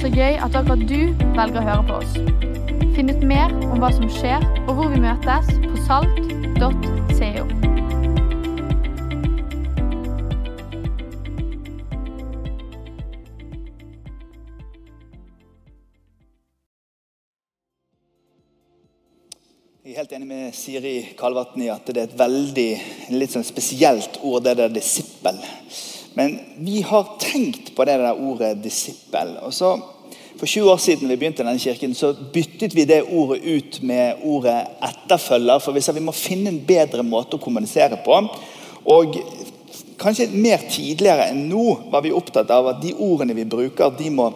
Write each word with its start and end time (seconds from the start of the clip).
Så 0.00 0.08
gøy 0.08 0.38
at 0.40 0.54
akkurat 0.56 0.80
du 0.88 1.10
velger 1.36 1.58
å 1.60 1.62
høre 1.66 1.82
på 1.84 1.96
oss. 2.00 2.14
Finn 2.96 3.12
ut 3.12 3.20
mer 3.20 3.52
om 3.66 3.82
hva 3.82 3.90
som 3.92 4.06
skjer, 4.08 4.40
og 4.62 4.78
hvor 4.78 4.88
vi 4.88 5.00
møtes 5.02 5.50
på 5.60 5.74
salt.co. 5.84 7.44
Jeg 19.84 19.92
er 19.92 20.00
helt 20.00 20.16
enig 20.16 20.32
med 20.32 20.56
Siri 20.56 20.96
Kalvatn 21.20 21.66
i 21.66 21.68
at 21.76 21.92
det 21.92 22.06
er 22.06 22.08
et 22.08 22.18
veldig 22.24 22.68
litt 23.20 23.36
sånn 23.36 23.44
spesielt 23.44 24.16
ord, 24.24 24.48
det 24.48 24.56
der 24.64 24.72
disippel. 24.72 25.44
Men 26.14 26.38
vi 26.58 26.82
har 26.82 27.16
tenkt 27.20 27.74
på 27.76 27.86
det 27.86 27.96
der 28.00 28.18
ordet 28.18 28.58
disippel. 28.64 29.36
Og 29.44 29.54
så, 29.54 29.78
For 30.40 30.46
20 30.46 30.70
år 30.72 30.78
siden 30.80 31.08
vi 31.08 31.16
begynte 31.20 31.44
denne 31.44 31.60
kirken, 31.60 31.92
så 31.94 32.14
byttet 32.32 32.72
vi 32.72 32.86
det 32.88 33.02
ordet 33.12 33.42
ut 33.44 33.82
med 33.82 34.22
ordet 34.24 34.56
etterfølger. 34.86 35.60
For 35.60 35.76
vi 35.76 35.82
sa 35.84 35.92
vi 35.92 36.00
må 36.00 36.14
finne 36.16 36.48
en 36.48 36.62
bedre 36.64 37.04
måte 37.04 37.36
å 37.36 37.42
kommunisere 37.42 37.98
på. 38.00 38.16
Og 38.88 39.18
kanskje 40.00 40.30
mer 40.32 40.64
tidligere 40.70 41.28
enn 41.28 41.42
nå 41.50 41.64
var 41.92 42.06
vi 42.06 42.14
opptatt 42.16 42.48
av 42.56 42.70
at 42.72 42.80
de 42.80 42.94
ordene 42.96 43.36
vi 43.36 43.44
bruker, 43.44 43.92
de 43.98 44.08
må 44.16 44.30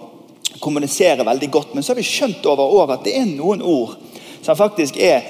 kommunisere 0.60 1.24
veldig 1.24 1.50
godt. 1.50 1.72
Men 1.74 1.82
så 1.82 1.94
har 1.94 2.02
vi 2.02 2.08
skjønt 2.08 2.44
over 2.52 2.77
året 2.82 2.98
at 2.98 3.08
det 3.08 3.16
er 3.22 3.30
noen 3.30 3.64
ord 3.64 3.96
som 4.44 4.58
faktisk 4.60 5.00
er 5.00 5.24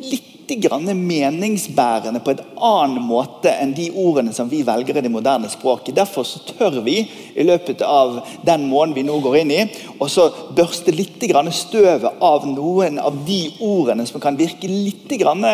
litt 0.00 0.33
grann 0.48 0.88
meningsbærende 1.06 2.20
på 2.24 2.34
en 2.34 2.42
annen 2.56 3.06
måte 3.08 3.52
enn 3.52 3.74
de 3.76 3.90
ordene 3.90 4.34
som 4.36 4.50
vi 4.50 4.62
velger 4.66 4.98
i 4.98 5.04
det 5.04 5.12
moderne 5.12 5.48
språket. 5.52 5.96
Derfor 5.96 6.26
så 6.28 6.42
tør 6.48 6.80
vi 6.84 7.00
i 7.34 7.46
løpet 7.46 7.82
av 7.86 8.20
den 8.46 8.68
måneden 8.70 8.96
vi 8.98 9.06
nå 9.06 9.20
går 9.24 9.38
inn 9.40 9.54
i, 9.54 9.62
og 9.98 10.10
så 10.12 10.28
børste 10.56 10.94
litt 10.94 11.22
grann 11.30 11.52
støvet 11.52 12.20
av 12.20 12.44
noen 12.50 13.00
av 13.00 13.24
de 13.26 13.40
ordene 13.64 14.06
som 14.06 14.20
kan 14.22 14.36
virke 14.38 14.70
litt 14.70 15.10
grann 15.20 15.46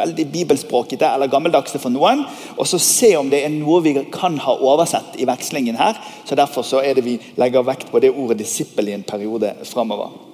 veldig 0.00 0.26
bibelspråkete 0.32 1.08
eller 1.08 1.30
gammeldagse 1.30 1.80
for 1.82 1.92
noen, 1.92 2.24
og 2.56 2.68
så 2.68 2.80
se 2.80 3.12
om 3.18 3.28
det 3.30 3.42
er 3.44 3.52
noe 3.52 3.82
vi 3.84 3.94
kan 4.14 4.38
ha 4.40 4.56
oversett 4.56 5.18
i 5.20 5.28
vekslingen 5.28 5.78
her. 5.80 5.98
så 6.24 6.38
Derfor 6.38 6.64
så 6.64 6.80
er 6.84 6.96
det 6.96 7.04
vi 7.04 7.18
legger 7.36 7.66
vekt 7.66 7.90
på 7.92 8.00
det 8.00 8.14
ordet 8.14 8.40
'disippel' 8.40 8.88
i 8.88 8.96
en 8.96 9.02
periode 9.02 9.54
framover. 9.64 10.29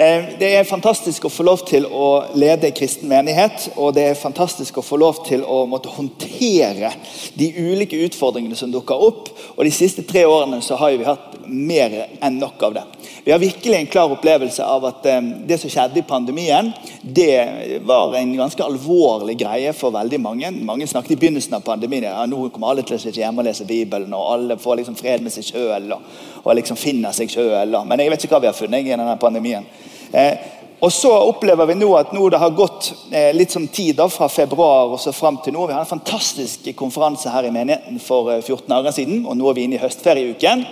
Eh, 0.00 0.24
det 0.38 0.48
er 0.54 0.62
fantastisk 0.62 1.24
å 1.26 1.30
få 1.32 1.42
lov 1.42 1.64
til 1.66 1.82
å 1.90 2.08
lede 2.38 2.68
kristen 2.70 3.10
menighet. 3.10 3.64
Og 3.82 3.96
det 3.96 4.04
er 4.06 4.20
fantastisk 4.20 4.76
å 4.78 4.84
få 4.86 4.94
lov 5.02 5.24
til 5.26 5.42
å 5.42 5.64
måtte 5.66 5.90
håndtere 5.90 6.92
de 7.34 7.48
ulike 7.58 7.98
utfordringene 8.06 8.54
som 8.54 8.70
dukker 8.70 9.02
opp. 9.08 9.32
Og 9.56 9.64
De 9.66 9.72
siste 9.74 10.04
tre 10.06 10.22
årene 10.22 10.62
så 10.62 10.78
har 10.78 10.94
vi 10.94 11.08
hatt 11.08 11.34
mer 11.48 11.96
enn 12.22 12.38
nok 12.38 12.62
av 12.62 12.76
det. 12.76 12.84
Vi 13.24 13.32
har 13.32 13.42
virkelig 13.42 13.74
en 13.74 13.90
klar 13.90 14.14
opplevelse 14.14 14.62
av 14.62 14.86
at 14.86 15.10
eh, 15.10 15.32
det 15.50 15.58
som 15.58 15.74
skjedde 15.74 15.98
i 15.98 16.06
pandemien, 16.06 16.70
det 17.02 17.82
var 17.82 18.14
en 18.14 18.36
ganske 18.38 18.62
alvorlig 18.62 19.34
greie 19.42 19.74
for 19.74 19.90
veldig 19.98 20.22
mange. 20.22 20.54
Mange 20.62 20.86
snakket 20.86 21.16
i 21.16 21.20
begynnelsen 21.24 21.58
av 21.58 21.66
pandemien 21.66 22.06
ja, 22.06 22.22
nå 22.30 22.46
kommer 22.54 22.70
alle 22.70 22.86
til 22.86 23.00
å 23.00 23.02
sitte 23.02 23.24
hjemme 23.24 23.42
og 23.42 23.50
lese 23.50 23.66
Bibelen, 23.66 24.14
og 24.14 24.30
alle 24.36 24.62
får 24.62 24.78
liksom 24.78 25.02
fred 25.02 25.26
med 25.26 25.34
seg 25.34 25.50
sjøl 25.50 25.90
og, 25.98 26.06
og, 26.44 26.54
liksom 26.54 26.78
finner 26.78 27.18
seg 27.18 27.34
sjøl. 27.34 27.74
Men 27.82 28.06
jeg 28.06 28.14
vet 28.14 28.28
ikke 28.28 28.38
hva 28.38 28.44
vi 28.46 28.52
har 28.52 28.60
funnet 28.62 28.86
i 28.86 28.94
denne 28.94 29.18
pandemien. 29.18 29.66
Eh, 30.12 30.48
og 30.80 30.92
så 30.94 31.10
opplever 31.10 31.66
vi 31.66 31.74
nå 31.74 31.88
at 31.98 32.12
nå 32.14 32.28
det 32.30 32.38
har 32.38 32.54
gått 32.54 32.92
eh, 33.10 33.32
litt 33.34 33.50
sånn 33.50 33.66
tid 33.74 33.96
da, 33.98 34.06
fra 34.12 34.28
februar 34.30 34.92
og 34.94 35.00
så 35.02 35.10
frem 35.14 35.40
til 35.42 35.56
nå. 35.56 35.66
Vi 35.66 35.74
har 35.74 35.82
en 35.82 35.90
fantastisk 35.90 36.68
konferanse 36.78 37.32
her 37.34 37.48
i 37.48 37.54
menigheten 37.54 37.98
for 38.02 38.30
eh, 38.30 38.44
14 38.44 38.68
dager 38.70 38.94
siden. 38.94 39.24
og 39.26 39.34
Nå 39.38 39.48
er 39.50 39.58
vi 39.58 39.66
inne 39.66 39.80
i 39.80 39.82
høstferieuken. 39.82 40.62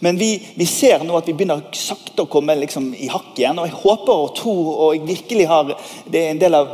Men 0.00 0.16
vi, 0.16 0.30
vi, 0.56 0.64
ser 0.64 1.02
nå 1.04 1.18
at 1.18 1.26
vi 1.28 1.34
begynner 1.36 1.66
sakte 1.76 2.24
å 2.24 2.30
komme 2.30 2.54
liksom, 2.62 2.92
i 2.94 3.10
hakk 3.10 3.34
igjen. 3.34 3.58
Og 3.58 3.66
jeg 3.66 3.80
håper 3.82 4.22
og 4.24 4.34
tror 4.38 4.70
og 4.70 4.94
jeg 4.94 5.08
virkelig 5.10 5.48
har 5.50 5.74
Det 6.06 6.22
er 6.22 6.30
en 6.30 6.40
del 6.40 6.56
av 6.56 6.70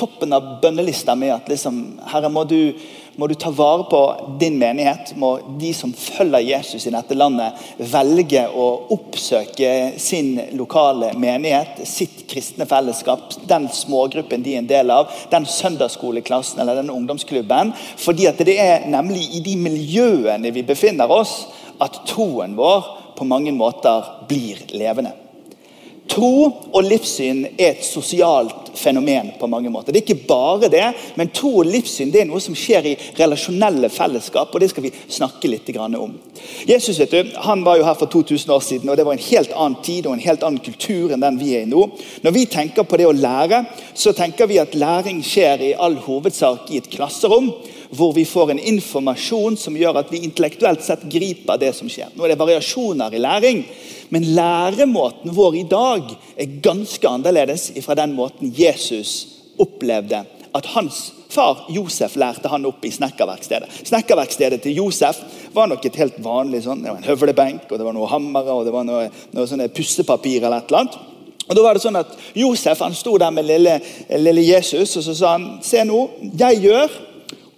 toppen 0.00 0.32
av 0.32 0.56
bønnelista 0.62 1.14
mi 1.18 1.28
at 1.32 1.48
liksom, 1.52 2.00
Herre, 2.08 2.32
må 2.32 2.46
du 2.48 2.72
må 3.20 3.26
du 3.26 3.34
ta 3.34 3.50
vare 3.52 3.84
på 3.90 4.00
din 4.40 4.58
menighet. 4.58 5.12
Må 5.20 5.34
de 5.60 5.74
som 5.76 5.92
følger 5.92 6.40
Jesus 6.40 6.86
i 6.86 6.92
dette 6.94 7.16
landet, 7.18 7.58
velge 7.92 8.46
å 8.48 8.66
oppsøke 8.94 9.72
sin 10.00 10.32
lokale 10.56 11.12
menighet, 11.20 11.82
sitt 11.88 12.24
kristne 12.30 12.64
fellesskap, 12.70 13.34
den 13.50 13.68
smågruppen 13.74 14.44
de 14.46 14.54
er 14.54 14.62
en 14.62 14.70
del 14.70 14.94
av, 14.94 15.12
den 15.32 15.44
søndagsskoleklassen 15.44 16.62
eller 16.62 16.80
den 16.80 16.92
ungdomsklubben. 16.94 17.74
Fordi 18.00 18.30
det 18.40 18.56
er 18.56 18.88
nemlig 18.88 19.26
i 19.36 19.44
de 19.44 19.58
miljøene 19.60 20.54
vi 20.54 20.64
befinner 20.64 21.12
oss, 21.12 21.42
at 21.80 22.02
troen 22.08 22.56
vår 22.56 22.88
på 23.18 23.28
mange 23.28 23.52
måter 23.52 24.06
blir 24.28 24.64
levende. 24.72 25.12
Tro 26.10 26.32
og 26.72 26.82
livssyn 26.82 27.44
er 27.52 27.74
et 27.74 27.84
sosialt 27.86 28.69
fenomen 28.74 29.32
på 29.40 29.48
mange 29.50 29.70
måter. 29.72 29.92
Det 29.92 30.02
er 30.02 30.06
ikke 30.08 30.28
bare 30.28 30.70
det, 30.72 30.86
men 31.16 31.32
tro 31.34 31.52
og 31.60 31.68
livssyn 31.68 32.12
det 32.12 32.22
er 32.22 32.28
noe 32.28 32.42
som 32.42 32.56
skjer 32.58 32.90
i 32.90 32.96
relasjonelle 33.18 33.90
fellesskap. 33.92 34.54
og 34.54 34.60
Det 34.60 34.70
skal 34.72 34.86
vi 34.86 34.92
snakke 35.08 35.50
litt 35.50 35.70
om. 35.78 36.14
Jesus 36.66 36.98
vet 36.98 37.10
du, 37.10 37.32
han 37.36 37.64
var 37.64 37.78
jo 37.78 37.84
her 37.84 37.94
for 37.94 38.10
2000 38.10 38.50
år 38.50 38.60
siden, 38.60 38.88
og 38.88 38.96
det 38.96 39.04
var 39.06 39.12
en 39.12 39.26
helt 39.30 39.52
annen 39.52 39.82
tid 39.84 40.06
og 40.06 40.14
en 40.14 40.24
helt 40.24 40.42
annen 40.42 40.62
kultur 40.64 41.12
enn 41.12 41.22
den 41.22 41.38
vi 41.40 41.54
er 41.56 41.66
i 41.66 41.70
nå. 41.70 41.84
Når 42.24 42.34
vi 42.36 42.46
tenker 42.50 42.86
på 42.88 42.98
det 42.98 43.08
å 43.08 43.16
lære, 43.16 43.64
så 43.94 44.14
tenker 44.16 44.48
vi 44.50 44.60
at 44.62 44.74
læring 44.74 45.22
skjer 45.24 45.66
i 45.70 45.74
all 45.74 45.98
hovedsak 46.06 46.70
i 46.70 46.80
et 46.80 46.90
klasserom 46.90 47.52
hvor 47.90 48.12
vi 48.14 48.24
får 48.24 48.52
en 48.52 48.62
informasjon 48.72 49.56
som 49.58 49.76
gjør 49.76 50.00
at 50.00 50.10
vi 50.12 50.22
intellektuelt 50.24 50.82
sett 50.84 51.06
griper 51.10 51.58
det 51.60 51.72
som 51.76 51.90
skjer. 51.90 52.12
Nå 52.14 52.24
er 52.24 52.34
det 52.34 52.40
variasjoner 52.40 53.14
i 53.14 53.22
læring, 53.22 53.64
men 54.14 54.28
læremåten 54.36 55.34
vår 55.34 55.56
i 55.60 55.64
dag 55.70 56.12
er 56.36 56.58
ganske 56.62 57.08
annerledes 57.08 57.70
fra 57.84 57.98
den 57.98 58.14
måten 58.18 58.52
Jesus 58.54 59.26
opplevde 59.60 60.22
at 60.54 60.66
hans 60.74 61.10
far 61.30 61.66
Josef 61.70 62.16
lærte 62.18 62.50
han 62.50 62.66
opp 62.66 62.84
i 62.84 62.90
snekkerverkstedet. 62.90 63.68
Snekkerverkstedet 63.86 64.62
til 64.64 64.80
Josef 64.80 65.20
var 65.54 65.70
nok 65.70 65.84
et 65.86 65.98
helt 66.00 66.18
vanlig 66.22 66.64
sånn, 66.64 66.82
det 66.82 66.90
var 66.90 66.98
en 66.98 67.06
høvlebenk, 67.06 67.68
og 67.70 67.78
det 67.78 67.86
var 67.86 67.94
noe 67.94 68.10
hammere 68.10 68.56
og 68.56 68.66
det 68.66 68.74
var 68.74 68.86
noe, 68.86 69.06
noe 69.36 69.46
sånne 69.46 69.70
pussepapir. 69.74 70.42
eller 70.42 70.58
et 70.58 70.72
eller 70.72 70.84
annet. 70.84 70.98
Og 71.50 71.56
da 71.56 71.62
var 71.62 71.74
det 71.74 71.82
sånn 71.82 71.98
at 71.98 72.10
Josef 72.38 72.82
han 72.82 72.94
sto 72.94 73.16
der 73.18 73.30
med 73.34 73.46
lille, 73.46 73.78
lille 74.22 74.42
Jesus 74.46 74.96
og 74.96 75.06
så 75.06 75.14
sa 75.18 75.32
han, 75.34 75.46
se 75.66 75.82
nå, 75.86 76.02
jeg 76.38 76.60
gjør, 76.66 76.98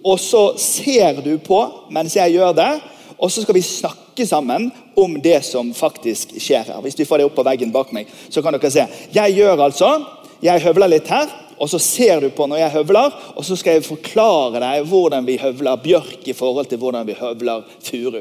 og 0.03 0.19
så 0.19 0.53
ser 0.59 1.21
du 1.23 1.37
på 1.39 1.59
mens 1.93 2.17
jeg 2.17 2.35
gjør 2.35 2.55
det. 2.57 2.71
Og 3.17 3.31
så 3.31 3.43
skal 3.43 3.55
vi 3.55 3.63
snakke 3.63 4.25
sammen 4.27 4.67
om 4.99 5.15
det 5.23 5.37
som 5.47 5.69
faktisk 5.75 6.33
skjer 6.41 6.73
her. 6.73 6.81
Hvis 6.83 6.97
vi 6.99 7.07
får 7.07 7.21
det 7.21 7.27
opp 7.29 7.37
på 7.37 7.45
veggen 7.47 7.71
bak 7.71 7.93
meg, 7.95 8.09
så 8.29 8.43
kan 8.43 8.55
dere 8.55 8.71
se. 8.73 8.83
Jeg 9.15 9.37
gjør 9.37 9.63
altså, 9.69 9.93
jeg 10.43 10.63
høvler 10.65 10.91
litt 10.91 11.07
her, 11.07 11.29
og 11.55 11.69
så 11.71 11.79
ser 11.79 12.19
du 12.19 12.27
på 12.35 12.47
når 12.49 12.65
jeg 12.65 12.73
høvler, 12.73 13.15
og 13.37 13.45
så 13.47 13.55
skal 13.55 13.77
jeg 13.77 13.87
forklare 13.87 14.59
deg 14.59 14.89
hvordan 14.89 15.23
vi 15.27 15.37
høvler 15.39 15.79
bjørk 15.85 16.27
i 16.27 16.35
forhold 16.35 16.67
til 16.67 16.81
hvordan 16.81 17.07
vi 17.07 17.15
høvler 17.15 17.63
furu. 17.85 18.19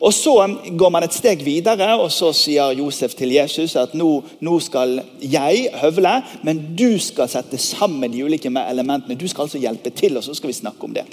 Og 0.00 0.14
Så 0.14 0.32
går 0.78 0.88
man 0.88 1.04
et 1.04 1.14
steg 1.14 1.42
videre, 1.44 1.92
og 2.00 2.08
så 2.12 2.30
sier 2.32 2.72
Josef 2.78 3.12
til 3.18 3.34
Jesus 3.34 3.76
at 3.76 3.92
nå, 3.94 4.22
nå, 4.40 4.54
skal 4.64 4.94
jeg 5.20 5.66
høvle, 5.76 6.14
men 6.42 6.62
du 6.76 6.96
skal 6.98 7.28
sette 7.28 7.60
sammen 7.60 8.08
de 8.12 8.24
ulike 8.24 8.48
elementene. 8.48 9.18
Du 9.20 9.28
skal 9.28 9.44
altså 9.44 9.60
hjelpe 9.60 9.92
til, 9.92 10.16
og 10.16 10.24
så 10.24 10.34
skal 10.34 10.48
vi 10.48 10.56
snakke 10.56 10.88
om 10.88 10.96
det. 10.96 11.04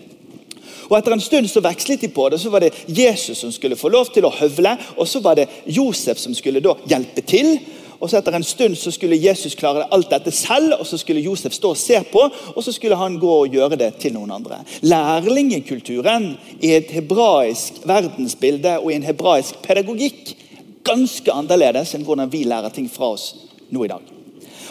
Og 0.87 0.95
Etter 0.95 1.17
en 1.17 1.23
stund 1.23 1.49
så 1.51 1.59
vekslet 1.59 2.05
de 2.05 2.09
på 2.15 2.29
det. 2.31 2.39
Så 2.39 2.49
var 2.49 2.63
det 2.63 2.71
Jesus 2.87 3.41
som 3.43 3.51
skulle 3.51 3.75
få 3.75 3.91
lov 3.91 4.07
til 4.13 4.23
å 4.23 4.31
høvle, 4.31 4.77
og 4.95 5.07
så 5.07 5.19
var 5.19 5.35
det 5.35 5.49
Josef 5.65 6.21
som 6.21 6.35
skulle 6.37 6.63
da 6.63 6.77
hjelpe 6.87 7.25
til. 7.27 7.57
Og 7.99 8.09
så 8.09 8.19
Etter 8.19 8.35
en 8.37 8.45
stund 8.45 8.77
så 8.77 8.91
skulle 8.93 9.17
Jesus 9.17 9.55
klare 9.57 9.87
alt 9.93 10.11
dette 10.11 10.31
selv, 10.35 10.75
og 10.79 10.85
så 10.85 10.99
skulle 11.01 11.23
Josef 11.25 11.55
stå 11.57 11.71
og 11.73 11.79
se 11.79 12.01
på, 12.11 12.25
og 12.55 12.63
så 12.63 12.73
skulle 12.75 12.97
han 12.99 13.17
gå 13.21 13.31
og 13.43 13.53
gjøre 13.53 13.79
det 13.79 13.93
til 14.01 14.13
noen 14.15 14.33
andre. 14.37 14.61
Lærlingekulturen 14.85 16.35
i 16.61 16.75
et 16.77 16.91
hebraisk 16.93 17.81
verdensbilde 17.87 18.77
og 18.81 18.91
i 18.91 18.99
en 18.99 19.07
hebraisk 19.07 19.61
pedagogikk 19.65 20.35
ganske 20.87 21.33
annerledes 21.33 21.95
enn 21.95 22.05
hvordan 22.07 22.31
vi 22.31 22.45
lærer 22.47 22.73
ting 22.73 22.87
fra 22.91 23.11
oss 23.15 23.33
nå 23.73 23.83
i 23.85 23.91
dag. 23.91 24.13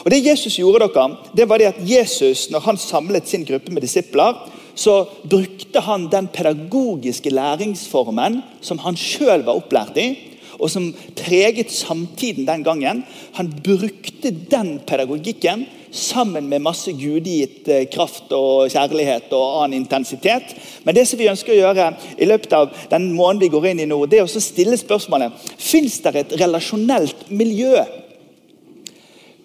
Og 0.05 0.13
Det 0.13 0.23
Jesus 0.23 0.55
gjorde, 0.61 0.87
dere, 0.87 1.17
det 1.35 1.49
var 1.49 1.59
det 1.59 1.73
at 1.73 1.81
Jesus, 1.83 2.47
når 2.51 2.63
han 2.69 2.77
samlet 2.79 3.29
sin 3.29 3.45
gruppe 3.45 3.73
med 3.73 3.83
disipler, 3.83 4.37
så 4.77 5.07
brukte 5.25 5.81
han 5.81 6.07
den 6.13 6.29
pedagogiske 6.29 7.31
læringsformen 7.33 8.43
som 8.61 8.79
han 8.85 8.97
sjøl 8.97 9.43
var 9.43 9.57
opplært 9.57 9.97
i, 9.99 10.36
og 10.59 10.71
som 10.73 10.91
preget 11.19 11.73
samtiden 11.73 12.47
den 12.49 12.65
gangen. 12.67 13.03
Han 13.39 13.51
brukte 13.65 14.31
den 14.51 14.79
pedagogikken 14.87 15.67
sammen 15.91 16.49
med 16.49 16.65
masse 16.65 16.93
gudgitt 16.93 17.69
eh, 17.69 17.87
kraft 17.93 18.33
og 18.37 18.71
kjærlighet 18.73 19.33
og 19.37 19.63
annen 19.63 19.83
intensitet. 19.83 20.55
Men 20.85 20.97
det 20.97 21.07
som 21.09 21.21
vi 21.21 21.31
ønsker 21.31 21.55
å 21.55 21.61
gjøre 21.61 21.91
i 22.19 22.29
løpet 22.29 22.57
av 22.57 22.73
den 22.91 23.13
måneden 23.17 23.45
vi 23.47 23.53
går 23.55 23.71
inn 23.73 23.85
i 23.85 23.89
nå, 23.89 24.03
det 24.07 24.21
er 24.21 24.27
å 24.27 24.47
stille 24.49 24.79
spørsmålet 24.81 25.47
Fins 25.57 26.01
det 26.05 26.15
et 26.21 26.37
relasjonelt 26.41 27.31
miljø 27.31 27.85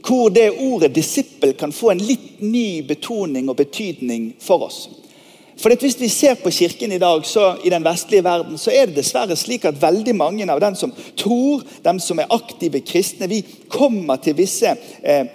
hvor 0.02 0.30
det 0.34 0.48
ordet 0.58 0.96
'disippel' 0.96 1.54
kan 1.54 1.72
få 1.72 1.92
en 1.92 2.02
litt 2.02 2.42
ny 2.42 2.82
betoning 2.82 3.50
og 3.50 3.60
betydning 3.60 4.32
for 4.40 4.66
oss? 4.66 4.90
For 5.62 5.70
Hvis 5.78 6.00
vi 6.00 6.10
ser 6.10 6.40
på 6.42 6.50
kirken 6.50 6.92
i 6.92 6.98
dag, 6.98 7.26
så 7.26 7.56
i 7.64 7.70
den 7.70 7.84
vestlige 7.86 8.24
verden, 8.24 8.58
så 8.58 8.72
er 8.74 8.88
det 8.90 8.98
dessverre 8.98 9.36
slik 9.38 9.66
at 9.70 9.78
veldig 9.82 10.16
mange 10.18 10.48
av 10.50 10.60
dem 10.62 10.76
som 10.76 10.94
tror, 11.18 11.62
dem 11.86 12.00
som 12.02 12.20
er 12.20 12.34
aktive 12.34 12.82
kristne, 12.82 13.30
vi 13.30 13.44
kommer 13.70 14.18
til 14.18 14.40
visse 14.40 14.74
eh, 15.04 15.30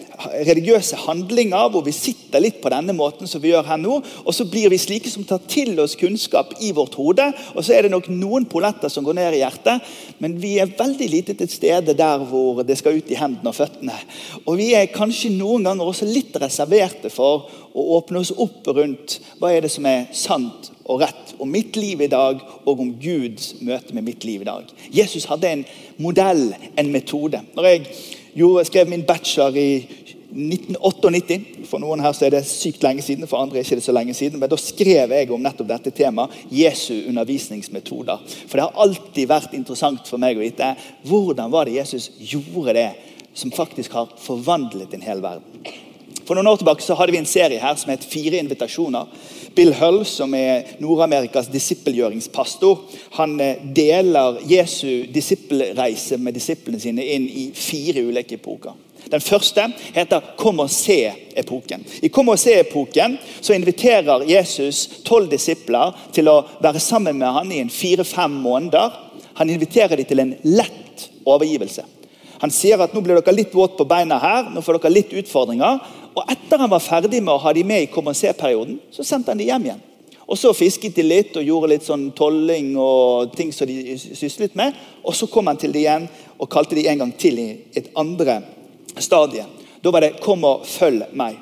religiøse 0.46 0.98
handlinger 1.04 1.70
hvor 1.72 1.84
vi 1.86 1.94
sitter 1.94 2.42
litt 2.42 2.60
på 2.62 2.70
denne 2.72 2.94
måten 2.96 3.28
som 3.28 3.42
vi 3.42 3.52
gjør 3.52 3.66
her 3.68 3.80
nå. 3.80 3.98
Og 4.24 4.34
så 4.34 4.46
blir 4.48 4.70
vi 4.72 4.80
slike 4.80 5.10
som 5.12 5.26
tar 5.28 5.42
til 5.50 5.74
oss 5.82 5.96
kunnskap 5.98 6.54
i 6.64 6.72
vårt 6.76 6.96
hode. 6.98 7.28
Og 7.54 7.64
så 7.64 7.76
er 7.76 7.86
det 7.86 7.92
nok 7.94 8.08
noen 8.12 8.48
polletter 8.50 8.92
som 8.92 9.06
går 9.06 9.18
ned 9.18 9.36
i 9.36 9.42
hjertet, 9.42 9.84
men 10.22 10.38
vi 10.40 10.56
er 10.62 10.72
veldig 10.78 11.10
lite 11.12 11.36
til 11.38 11.50
stede 11.52 11.96
der 11.96 12.24
hvor 12.30 12.62
det 12.66 12.78
skal 12.80 12.98
ut 12.98 13.12
i 13.12 13.18
hendene 13.18 13.52
og 13.52 13.58
føttene. 13.58 13.96
Og 14.44 14.56
vi 14.60 14.72
er 14.78 14.92
kanskje 14.94 15.34
noen 15.34 15.66
ganger 15.68 15.90
også 15.90 16.08
litt 16.08 16.36
reserverte 16.40 17.12
for 17.12 17.50
å 17.76 17.84
åpne 17.98 18.22
oss 18.22 18.32
opp 18.32 18.66
rundt 18.76 19.18
hva 19.40 19.52
er 19.52 19.66
det 19.66 19.72
som 19.72 19.86
er 19.88 20.08
sant 20.16 20.70
og 20.86 21.02
rett 21.02 21.34
om 21.42 21.50
mitt 21.50 21.76
liv 21.76 22.04
i 22.04 22.10
dag, 22.10 22.38
og 22.64 22.80
om 22.80 22.92
Guds 23.02 23.56
møte 23.66 23.94
med 23.96 24.06
mitt 24.06 24.24
liv 24.24 24.44
i 24.44 24.46
dag. 24.46 24.68
Jesus 24.94 25.26
hadde 25.26 25.50
en 25.50 25.64
modell, 25.98 26.52
en 26.78 26.92
metode. 26.94 27.40
Når 27.56 27.66
jeg 27.66 28.66
skrev 28.68 28.88
min 28.92 29.02
bachelor 29.08 29.56
i 29.58 29.82
1998 30.30 31.66
For 31.70 31.82
noen 31.82 32.02
her 32.04 32.14
så 32.16 32.26
er 32.26 32.36
det 32.36 32.42
sykt 32.48 32.84
lenge 32.84 33.04
siden, 33.04 33.28
for 33.30 33.40
andre 33.40 33.60
er 33.60 33.66
ikke 33.66 33.78
det 33.80 33.86
så 33.86 33.94
lenge 33.94 34.14
siden. 34.16 34.40
Men 34.42 34.50
da 34.52 34.58
skrev 34.60 35.14
jeg 35.14 35.32
om 35.32 35.42
nettopp 35.42 35.70
dette 35.70 35.94
temaet, 35.96 36.34
Jesu 36.52 36.94
undervisningsmetoder. 37.06 38.22
For 38.46 38.58
det 38.58 38.66
har 38.66 38.84
alltid 38.86 39.30
vært 39.30 39.56
interessant 39.58 40.08
for 40.10 40.22
meg 40.22 40.38
å 40.38 40.44
vite 40.44 40.74
hvordan 41.06 41.52
var 41.52 41.68
det 41.68 41.78
Jesus 41.78 42.10
gjorde 42.18 42.76
det 42.76 42.90
som 43.36 43.52
faktisk 43.52 43.92
har 43.92 44.14
forvandlet 44.22 44.94
en 44.96 45.04
hel 45.04 45.20
verden. 45.24 45.66
For 46.26 46.34
noen 46.34 46.48
år 46.50 46.58
tilbake 46.58 46.82
så 46.82 46.96
hadde 46.98 47.14
vi 47.14 47.20
en 47.20 47.28
serie 47.28 47.62
her 47.62 47.76
som 47.78 47.92
het 47.92 48.04
Fire 48.04 48.40
invitasjoner. 48.42 49.06
Bill 49.56 49.70
Hull, 49.78 50.00
som 50.04 50.34
er 50.36 50.74
Nord-Amerikas 50.82 51.46
disippelgjøringspastor, 51.52 52.82
han 53.16 53.38
eh, 53.40 53.62
deler 53.76 54.40
Jesu 54.50 55.06
disippelreise 55.12 56.18
med 56.20 56.36
disiplene 56.36 56.82
sine 56.82 57.06
inn 57.14 57.28
i 57.30 57.46
fire 57.56 58.02
ulike 58.04 58.36
epoker. 58.36 58.74
Den 59.10 59.20
første 59.20 59.72
heter 59.94 60.20
'Kom 60.36 60.60
og 60.60 60.70
se'-epoken. 60.70 61.84
I 62.02 62.08
'Kom 62.08 62.28
og 62.28 62.38
se'-epoken 62.38 63.18
så 63.40 63.54
inviterer 63.54 64.24
Jesus 64.28 64.88
tolv 65.04 65.30
disipler 65.30 65.92
til 66.12 66.28
å 66.28 66.44
være 66.60 66.80
sammen 66.80 67.18
med 67.18 67.32
han 67.32 67.52
i 67.52 67.60
en 67.60 67.70
fire-fem 67.70 68.30
måneder. 68.30 68.90
Han 69.34 69.50
inviterer 69.50 69.96
dem 69.96 70.04
til 70.04 70.20
en 70.20 70.34
lett 70.42 71.10
overgivelse. 71.26 71.82
Han 72.38 72.50
sier 72.50 72.82
at 72.82 72.94
nå 72.94 73.00
blir 73.00 73.20
dere 73.20 73.34
litt 73.34 73.54
våt 73.54 73.76
på 73.76 73.84
beina 73.84 74.18
her, 74.18 74.50
nå 74.50 74.60
får 74.60 74.78
dere 74.78 74.92
litt 74.92 75.12
utfordringer. 75.12 75.80
Og 76.16 76.24
etter 76.32 76.58
han 76.58 76.70
var 76.70 76.80
ferdig 76.80 77.22
med 77.22 77.34
å 77.34 77.40
ha 77.40 77.52
de 77.52 77.64
med 77.64 77.82
i 77.82 77.86
Kom 77.92 78.06
og 78.06 78.16
se-perioden, 78.16 78.80
så 78.90 79.04
sendte 79.04 79.30
han 79.30 79.38
de 79.38 79.44
hjem 79.44 79.68
igjen. 79.68 79.82
Og 80.26 80.38
Så 80.38 80.52
fisket 80.52 80.94
de 80.94 81.02
litt 81.02 81.36
og 81.36 81.44
gjorde 81.44 81.68
litt 81.70 81.84
sånn 81.86 82.10
tolling 82.16 82.76
og 82.76 83.36
ting 83.36 83.52
som 83.52 83.68
de 83.68 83.94
syslet 83.96 84.56
med. 84.58 84.74
Og 85.04 85.14
Så 85.14 85.28
kom 85.30 85.46
han 85.46 85.56
til 85.56 85.72
de 85.72 85.84
igjen 85.84 86.08
og 86.38 86.50
kalte 86.50 86.74
de 86.74 86.88
en 86.88 86.98
gang 86.98 87.12
til 87.16 87.38
i 87.38 87.58
et 87.76 87.90
andre 87.94 88.42
stadie. 88.98 89.44
Da 89.82 89.90
var 89.90 90.00
det 90.00 90.20
'kom 90.20 90.44
og 90.44 90.66
følg 90.66 91.02
meg'. 91.14 91.36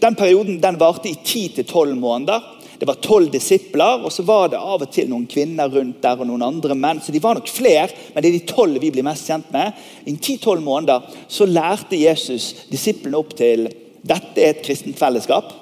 Den 0.00 0.14
perioden 0.14 0.60
den 0.60 0.78
varte 0.78 1.08
i 1.08 1.18
10-12 1.24 1.94
måneder. 1.94 2.40
Det 2.78 2.86
var 2.86 2.94
tolv 2.94 3.30
disipler, 3.30 4.04
og 4.04 4.12
så 4.12 4.22
var 4.22 4.48
det 4.48 4.56
av 4.56 4.80
og 4.80 4.90
til 4.92 5.08
noen 5.10 5.26
kvinner 5.26 5.68
rundt 5.68 5.98
der 6.00 6.16
og 6.16 6.26
noen 6.26 6.42
andre 6.42 6.74
menn. 6.74 7.00
Så 7.04 7.12
de 7.12 7.20
var 7.20 7.34
nok 7.36 7.48
flere, 7.48 7.90
men 8.14 8.22
det 8.22 8.30
er 8.30 8.38
de 8.38 8.52
tolv 8.54 8.80
vi 8.80 8.90
blir 8.90 9.04
mest 9.04 9.28
kjent 9.28 9.52
med. 9.52 9.72
I 10.06 10.14
10-12 10.16 10.60
måneder 10.64 11.02
så 11.28 11.44
lærte 11.44 12.00
Jesus 12.00 12.54
disiplene 12.70 13.20
opp 13.20 13.36
til 13.36 13.68
dette 14.00 14.40
er 14.40 14.54
et 14.54 14.62
kristent 14.64 14.96
fellesskap. 14.96 15.52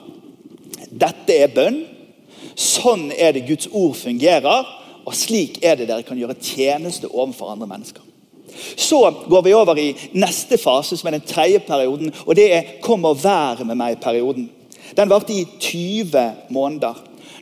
Dette 0.91 1.35
er 1.35 1.51
bønn. 1.51 1.81
Sånn 2.55 3.09
er 3.11 3.35
det 3.35 3.49
Guds 3.49 3.67
ord 3.73 3.97
fungerer. 3.99 4.71
Og 5.03 5.17
slik 5.17 5.59
er 5.65 5.75
det 5.81 5.89
dere 5.89 6.07
kan 6.07 6.19
gjøre 6.21 6.39
tjeneste 6.39 7.11
overfor 7.11 7.51
andre 7.51 7.67
mennesker. 7.67 8.08
Så 8.77 9.01
går 9.29 9.43
vi 9.43 9.55
over 9.55 9.79
i 9.79 9.97
neste 10.13 10.59
fase, 10.59 10.97
som 10.97 11.09
er 11.09 11.19
den 11.19 11.27
tredje 11.27 11.59
perioden. 11.59 12.13
og 12.27 12.37
Det 12.37 12.55
er 12.55 12.63
'Kom 12.83 13.05
og 13.05 13.25
vær 13.25 13.65
med 13.65 13.77
meg'-perioden. 13.77 14.49
Den 14.97 15.11
varte 15.11 15.33
i 15.33 15.47
20 15.61 16.33
måneder. 16.51 16.95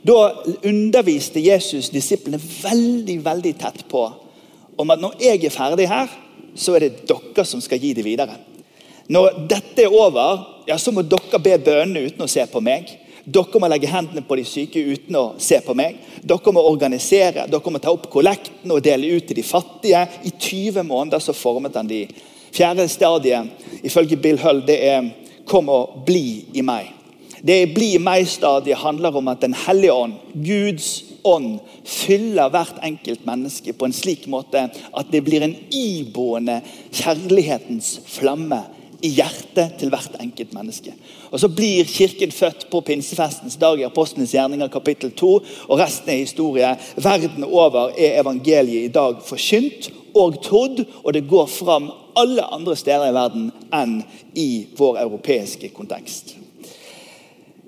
Da 0.07 0.31
underviste 0.65 1.41
Jesus 1.41 1.89
disiplene 1.89 2.41
veldig 2.63 3.25
veldig 3.25 3.59
tett 3.59 3.89
på 3.89 4.13
om 4.79 4.91
at 4.91 5.01
når 5.01 5.15
jeg 5.21 5.45
er 5.45 5.51
ferdig 5.51 5.89
her, 5.89 6.07
så 6.57 6.75
er 6.75 6.79
det 6.79 7.09
dere 7.09 7.45
som 7.45 7.61
skal 7.61 7.81
gi 7.81 7.93
det 7.93 8.05
videre. 8.05 8.37
Når 9.09 9.47
dette 9.49 9.83
er 9.83 9.93
over, 9.93 10.63
ja, 10.69 10.77
så 10.79 10.93
må 10.93 11.03
dere 11.03 11.41
be 11.43 11.59
bønnene 11.59 12.07
uten 12.07 12.25
å 12.27 12.31
se 12.31 12.45
på 12.51 12.61
meg. 12.61 12.91
Dere 13.27 13.59
må 13.59 13.67
legge 13.67 13.91
hendene 13.91 14.23
på 14.23 14.37
de 14.39 14.45
syke 14.47 14.79
uten 14.87 15.17
å 15.19 15.25
se 15.43 15.59
på 15.65 15.75
meg. 15.75 15.99
Dere 16.23 16.53
må 16.55 16.63
organisere, 16.63 17.49
dere 17.51 17.73
må 17.75 17.81
ta 17.83 17.91
opp 17.91 18.07
kollekten 18.13 18.71
og 18.71 18.85
dele 18.87 19.17
ut 19.17 19.27
til 19.27 19.41
de 19.41 19.43
fattige. 19.47 20.05
I 20.23 20.31
20 20.31 20.87
måneder 20.87 21.23
så 21.23 21.35
formet 21.35 21.75
han 21.75 21.91
de. 21.91 22.05
Fjerde 22.55 22.87
stadiet 22.89 23.83
ifølge 23.85 24.19
Bill 24.23 24.39
Hull 24.39 24.63
det 24.67 24.79
er 24.79 25.11
'kom 25.45 25.69
og 25.69 26.05
bli 26.07 26.47
i 26.55 26.63
meg'. 26.63 26.93
Det 27.43 27.75
'bli 27.75 27.95
i 27.95 27.99
meg'-stadiet 27.99 28.79
handler 28.79 29.17
om 29.17 29.29
at 29.29 29.41
Den 29.41 29.55
hellige 29.55 29.93
ånd, 29.93 30.15
Guds 30.35 31.05
ånd, 31.25 31.59
fyller 31.85 32.49
hvert 32.49 32.79
enkelt 32.83 33.27
menneske 33.27 33.73
på 33.73 33.85
en 33.85 33.93
slik 33.93 34.27
måte 34.27 34.71
at 34.97 35.07
det 35.11 35.25
blir 35.25 35.43
en 35.43 35.57
iboende 35.71 36.63
kjærlighetens 36.93 38.01
flamme 38.07 38.63
i 39.05 39.11
hjertet 39.19 39.77
til 39.81 39.91
hvert 39.93 40.17
enkelt 40.21 40.55
menneske. 40.57 40.95
Og 41.31 41.41
Så 41.41 41.49
blir 41.49 41.85
Kirken 41.85 42.33
født 42.33 42.67
på 42.71 42.81
pinsefestens 42.81 43.59
dag 43.61 43.81
i 43.81 43.85
Apostlenes 43.85 44.33
gjerninger 44.33 44.69
kapittel 44.69 45.13
2. 45.13 45.33
Og 45.69 45.79
resten 45.79 46.11
er 46.11 46.25
historie. 46.25 46.73
Verden 46.97 47.45
over 47.45 47.93
er 47.99 48.21
evangeliet 48.21 48.89
i 48.89 48.93
dag 48.93 49.21
forkynt 49.27 49.91
og 50.17 50.41
trodd, 50.43 50.85
og 51.05 51.13
det 51.13 51.29
går 51.29 51.47
fram 51.47 51.91
alle 52.17 52.43
andre 52.43 52.77
steder 52.77 53.11
i 53.11 53.15
verden 53.15 53.51
enn 53.75 53.99
i 54.35 54.67
vår 54.79 55.03
europeiske 55.05 55.69
kontekst. 55.77 56.37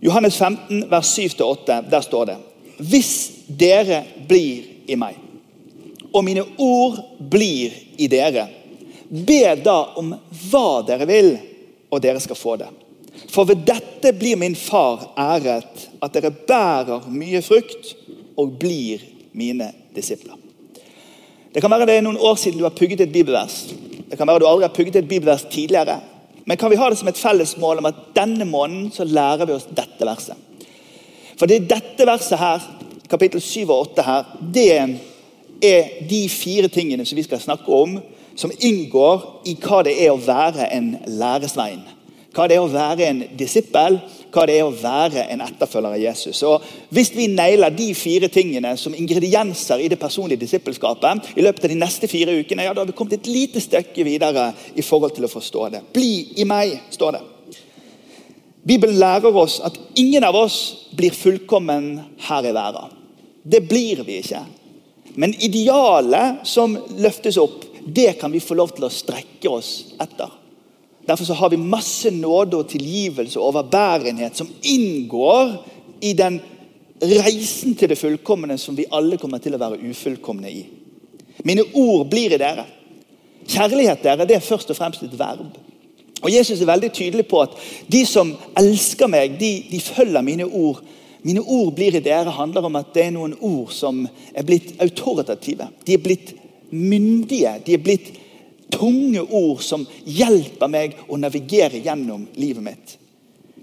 Johannes 0.00 0.38
15, 0.38 0.86
vers 0.90 1.18
7-8, 1.18 1.82
der 1.90 2.00
står 2.00 2.24
det 2.30 2.36
Hvis 2.78 3.12
dere 3.48 4.04
blir 4.28 4.62
i 4.88 4.96
meg, 4.96 5.16
og 6.14 6.24
mine 6.24 6.44
ord 6.56 7.00
blir 7.30 7.74
i 7.98 8.06
dere, 8.08 8.46
Be 9.08 9.54
da 9.64 9.78
om 9.96 10.12
hva 10.50 10.82
dere 10.86 11.06
vil, 11.08 11.30
og 11.88 12.02
dere 12.04 12.20
skal 12.20 12.36
få 12.36 12.56
det. 12.60 12.68
For 13.32 13.48
ved 13.48 13.64
dette 13.66 14.12
blir 14.16 14.38
min 14.40 14.56
far 14.56 15.08
æret, 15.18 15.88
at 16.02 16.14
dere 16.14 16.30
bærer 16.30 17.08
mye 17.10 17.40
frukt 17.42 17.94
og 18.38 18.58
blir 18.60 19.02
mine 19.32 19.72
disipler. 19.96 20.36
Det 21.54 21.62
kan 21.64 21.72
være 21.72 21.88
det 21.88 21.96
er 21.98 22.04
noen 22.04 22.20
år 22.20 22.36
siden 22.38 22.60
du 22.60 22.66
har 22.66 22.76
pugget 22.76 23.00
et 23.00 23.12
bibelvers. 23.12 23.72
Det 24.08 24.18
kan 24.18 24.28
være 24.28 24.44
du 24.44 24.46
aldri 24.46 24.68
har 24.68 24.76
pugget 24.76 25.00
et 25.00 25.08
bibelvers 25.08 25.46
tidligere. 25.50 25.98
Men 26.44 26.56
kan 26.56 26.70
vi 26.70 26.78
ha 26.80 26.90
det 26.90 26.98
som 27.00 27.08
et 27.08 27.18
felles 27.18 27.56
mål 27.60 27.80
om 27.80 27.88
at 27.90 28.04
denne 28.16 28.44
måneden 28.48 28.92
så 28.92 29.04
lærer 29.04 29.48
vi 29.48 29.56
oss 29.56 29.66
dette 29.68 30.06
verset? 30.06 30.36
For 31.38 31.48
det 31.48 31.58
er 31.58 31.72
dette 31.72 32.06
verset 32.08 32.40
her, 32.40 32.62
kapittel 33.08 33.40
7 33.40 33.64
og 33.68 33.74
8 33.90 34.04
her, 34.06 34.30
det 34.54 34.68
er 35.64 35.90
de 36.08 36.22
fire 36.32 36.70
tingene 36.72 37.06
som 37.06 37.18
vi 37.18 37.26
skal 37.26 37.42
snakke 37.42 37.72
om 37.72 37.98
som 38.38 38.52
inngår 38.54 39.24
i 39.50 39.56
hva 39.58 39.82
det 39.86 39.96
er 40.04 40.12
å 40.14 40.20
være 40.22 40.68
en 40.74 40.92
læresvein. 41.18 41.82
Hva 42.36 42.44
det 42.46 42.58
er 42.58 42.62
å 42.62 42.70
være 42.70 43.06
en 43.08 43.22
disippel, 43.38 43.96
hva 44.30 44.44
det 44.46 44.58
er 44.58 44.66
å 44.66 44.74
være 44.74 45.24
en 45.32 45.40
etterfølger 45.42 45.96
av 45.96 46.02
Jesus. 46.02 46.42
Og 46.46 46.62
Hvis 46.94 47.10
vi 47.16 47.26
nailer 47.32 47.72
de 47.74 47.88
fire 47.98 48.28
tingene 48.30 48.76
som 48.78 48.94
ingredienser 48.94 49.82
i 49.82 49.88
det 49.90 49.98
personlige 49.98 50.44
disippelskapet, 50.44 51.32
i 51.34 51.42
løpet 51.42 51.66
av 51.66 51.72
de 51.72 51.80
neste 51.80 52.10
fire 52.10 52.36
ukene, 52.38 52.68
ja, 52.68 52.74
da 52.76 52.84
har 52.84 52.90
vi 52.90 52.94
kommet 52.98 53.16
et 53.18 53.32
lite 53.32 53.62
stykke 53.64 54.06
videre 54.06 54.52
i 54.76 54.84
forhold 54.86 55.16
til 55.16 55.26
å 55.26 55.32
forstå 55.32 55.64
det. 55.74 55.82
Bli 55.96 56.12
i 56.38 56.46
meg, 56.46 56.76
står 56.94 57.18
det. 57.18 57.24
Bibelen 58.68 59.00
lærer 59.00 59.34
oss 59.34 59.58
at 59.64 59.78
ingen 59.96 60.26
av 60.28 60.36
oss 60.36 60.58
blir 60.94 61.14
fullkommen 61.16 61.94
her 62.28 62.46
i 62.46 62.52
verden. 62.52 62.94
Det 63.42 63.64
blir 63.66 64.04
vi 64.04 64.20
ikke. 64.20 64.44
Men 65.18 65.32
idealet 65.42 66.44
som 66.46 66.76
løftes 67.00 67.38
opp, 67.40 67.64
det 67.94 68.12
kan 68.20 68.32
vi 68.32 68.42
få 68.42 68.56
lov 68.58 68.74
til 68.76 68.86
å 68.86 68.92
strekke 68.92 69.50
oss 69.50 69.72
etter. 70.00 70.30
Derfor 71.08 71.34
har 71.34 71.50
vi 71.50 71.56
masse 71.56 72.10
nåde 72.12 72.58
og 72.58 72.68
tilgivelse 72.68 73.38
og 73.40 73.52
overbærenhet 73.52 74.36
som 74.36 74.50
inngår 74.62 75.54
i 76.04 76.12
den 76.12 76.40
reisen 77.00 77.76
til 77.78 77.88
det 77.88 77.98
fullkomne 77.98 78.58
som 78.58 78.76
vi 78.76 78.88
alle 78.92 79.16
kommer 79.20 79.40
til 79.40 79.56
å 79.56 79.62
være 79.62 79.80
ufullkomne 79.88 80.50
i. 80.52 80.66
Mine 81.48 81.64
ord 81.78 82.08
blir 82.10 82.34
i 82.34 82.40
dere. 82.40 82.66
Kjærlighet 83.48 84.04
dere, 84.04 84.26
det 84.28 84.36
er 84.36 84.44
først 84.44 84.74
og 84.74 84.76
fremst 84.76 85.06
et 85.06 85.16
verb. 85.18 85.56
Og 86.18 86.32
Jesus 86.32 86.60
er 86.60 86.68
veldig 86.68 86.90
tydelig 86.92 87.24
på 87.30 87.40
at 87.44 87.54
de 87.88 88.02
som 88.06 88.34
elsker 88.58 89.08
meg, 89.10 89.38
de, 89.40 89.52
de 89.70 89.80
følger 89.80 90.24
mine 90.26 90.44
ord. 90.44 90.82
Mine 91.22 91.40
ord 91.40 91.72
blir 91.76 91.96
i 91.96 92.02
dere 92.02 92.34
handler 92.34 92.66
om 92.66 92.76
at 92.78 92.90
det 92.94 93.06
er 93.06 93.14
noen 93.14 93.36
ord 93.40 93.70
som 93.74 94.02
er 94.34 94.46
blitt 94.46 94.74
autoritative. 94.82 95.70
De 95.86 95.94
er 95.94 96.02
blitt 96.02 96.34
myndige. 96.70 97.54
De 97.66 97.74
er 97.76 97.82
blitt 97.82 98.12
tunge 98.72 99.22
ord 99.22 99.62
som 99.64 99.86
hjelper 100.04 100.70
meg 100.70 100.96
å 101.08 101.18
navigere 101.20 101.80
gjennom 101.84 102.26
livet 102.36 102.64
mitt. 102.64 102.96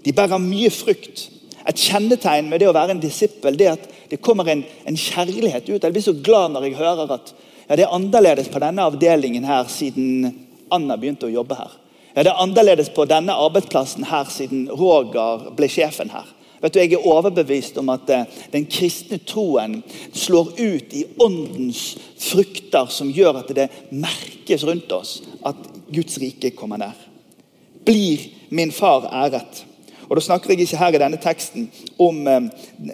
De 0.04 0.14
bærer 0.14 0.42
mye 0.42 0.70
frukt. 0.70 1.28
Et 1.66 1.82
kjennetegn 1.88 2.46
med 2.50 2.62
det 2.62 2.68
å 2.70 2.74
være 2.76 2.94
en 2.94 3.02
disippel 3.02 3.56
det 3.58 3.66
er 3.66 3.74
at 3.74 3.86
det 4.10 4.20
kommer 4.22 4.46
en, 4.50 4.62
en 4.86 4.98
kjærlighet 4.98 5.66
ut. 5.66 5.82
Jeg 5.82 5.94
blir 5.94 6.04
så 6.04 6.14
glad 6.14 6.54
når 6.54 6.68
jeg 6.68 6.78
hører 6.78 7.14
at 7.16 7.32
ja, 7.66 7.74
det 7.74 7.82
er 7.82 7.94
annerledes 7.94 8.50
på 8.52 8.62
denne 8.62 8.84
avdelingen 8.86 9.46
her 9.48 9.66
siden 9.70 10.28
Anna 10.70 10.94
begynte 10.98 11.26
å 11.26 11.32
jobbe 11.32 11.58
her. 11.58 11.72
Ja, 12.14 12.22
Det 12.22 12.30
er 12.30 12.42
annerledes 12.42 12.92
på 12.94 13.04
denne 13.10 13.34
arbeidsplassen 13.34 14.06
her 14.06 14.30
siden 14.30 14.68
Roger 14.70 15.50
ble 15.58 15.68
sjefen 15.70 16.12
her. 16.14 16.30
Vet 16.60 16.74
du, 16.74 16.80
Jeg 16.80 16.92
er 16.92 17.06
overbevist 17.06 17.78
om 17.78 17.88
at 17.92 18.10
eh, 18.10 18.24
den 18.52 18.66
kristne 18.66 19.18
troen 19.18 19.82
slår 20.12 20.52
ut 20.56 20.94
i 20.96 21.04
åndens 21.20 21.96
frukter 22.18 22.88
som 22.90 23.12
gjør 23.12 23.42
at 23.42 23.52
det 23.56 23.68
merkes 23.90 24.64
rundt 24.64 24.92
oss 24.92 25.20
at 25.44 25.56
Guds 25.92 26.18
rike 26.18 26.50
kommer 26.56 26.80
nær. 26.80 26.96
Blir 27.84 28.24
min 28.50 28.72
far 28.72 29.08
æret? 29.12 29.64
Og 30.08 30.16
Da 30.16 30.22
snakker 30.22 30.50
jeg 30.50 30.60
ikke 30.60 30.78
her 30.78 30.94
i 30.94 31.02
denne 31.02 31.18
teksten 31.20 31.70
om, 31.98 32.26
eh, 32.28 32.48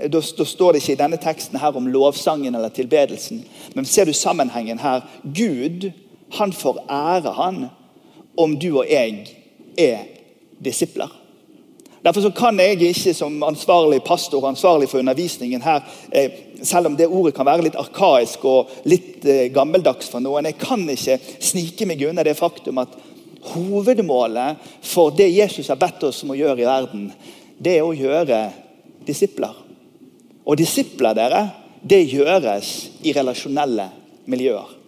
da, 0.09 0.21
da 0.21 0.45
står 0.45 0.73
det 0.73 0.83
ikke 0.83 0.97
i 0.97 1.03
denne 1.05 1.21
teksten 1.23 1.59
her 1.59 1.77
om 1.77 1.87
lovsangen 1.87 2.55
eller 2.55 2.69
tilbedelsen. 2.69 3.45
Men 3.75 3.85
ser 3.85 4.05
du 4.05 4.13
sammenhengen 4.13 4.79
her? 4.79 5.01
Gud 5.23 5.91
han 6.33 6.53
får 6.53 6.85
ære 6.91 7.33
han 7.33 7.67
om 8.37 8.59
du 8.59 8.79
og 8.79 8.87
jeg 8.91 9.27
er 9.79 9.99
disipler. 10.65 11.22
Derfor 12.03 12.31
kan 12.35 12.59
jeg 12.59 12.81
ikke 12.83 13.13
som 13.15 13.37
ansvarlig 13.47 14.01
pastor 14.03 14.43
ansvarlig 14.49 14.89
for 14.91 14.99
undervisningen 14.99 15.63
her, 15.63 15.85
eh, 16.11 16.31
selv 16.63 16.87
om 16.87 16.97
det 16.97 17.07
ordet 17.07 17.35
kan 17.37 17.47
være 17.47 17.63
litt 17.69 17.79
arkaisk 17.79 18.45
og 18.45 18.73
litt 18.91 19.25
eh, 19.25 19.53
gammeldags 19.55 20.11
for 20.11 20.23
noen, 20.23 20.49
jeg 20.51 20.59
kan 20.59 20.83
ikke 20.91 21.21
snike 21.39 21.87
meg 21.87 22.03
unna 22.09 22.25
det 22.27 22.35
faktum 22.39 22.83
at 22.83 22.99
hovedmålet 23.53 24.59
for 24.83 25.15
det 25.15 25.31
Jesus 25.31 25.71
har 25.71 25.79
bedt 25.79 26.03
oss 26.11 26.25
om 26.27 26.35
å 26.35 26.39
gjøre 26.39 26.63
i 26.63 26.67
verden, 26.67 27.09
det 27.63 27.79
er 27.79 27.87
å 27.87 27.95
gjøre 27.95 28.43
disipler. 29.07 29.55
Og 30.43 30.59
disipler, 30.59 31.15
dere, 31.15 31.47
det 31.83 32.03
gjøres 32.11 32.75
i 33.07 33.15
relasjonelle 33.15 33.89
miljøer. 34.31 34.82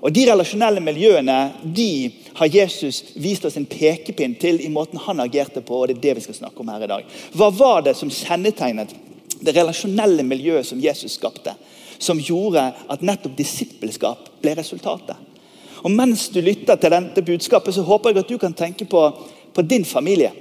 Og 0.00 0.12
De 0.12 0.24
relasjonelle 0.30 0.80
miljøene 0.80 1.38
de 1.62 2.10
har 2.38 2.48
Jesus 2.48 3.02
vist 3.20 3.44
oss 3.44 3.58
en 3.60 3.68
pekepinn 3.68 4.34
til 4.40 4.62
i 4.64 4.70
måten 4.72 5.00
han 5.04 5.20
agerte 5.20 5.60
på. 5.60 5.80
og 5.80 5.88
det 5.88 5.96
er 5.96 6.00
det 6.00 6.16
vi 6.16 6.26
skal 6.28 6.34
snakke 6.34 6.60
om 6.60 6.68
her 6.68 6.84
i 6.84 6.88
dag. 6.88 7.04
Hva 7.34 7.50
var 7.50 7.82
det 7.82 7.96
som 7.96 8.10
kjennetegnet 8.10 8.94
det 9.40 9.56
relasjonelle 9.56 10.22
miljøet 10.22 10.66
som 10.66 10.80
Jesus 10.80 11.18
skapte? 11.20 11.54
Som 11.98 12.20
gjorde 12.20 12.72
at 12.88 13.02
nettopp 13.02 13.36
disippelskap 13.36 14.30
ble 14.40 14.54
resultatet. 14.56 15.16
Og 15.84 15.90
Mens 15.90 16.28
du 16.28 16.40
lytter 16.40 16.76
til 16.76 16.90
dette 16.90 17.22
budskapet, 17.22 17.74
så 17.74 17.82
håper 17.82 18.10
jeg 18.10 18.24
at 18.24 18.28
du 18.28 18.38
kan 18.38 18.52
tenke 18.56 18.84
på, 18.84 19.02
på 19.54 19.62
din 19.62 19.84
familie. 19.84 20.32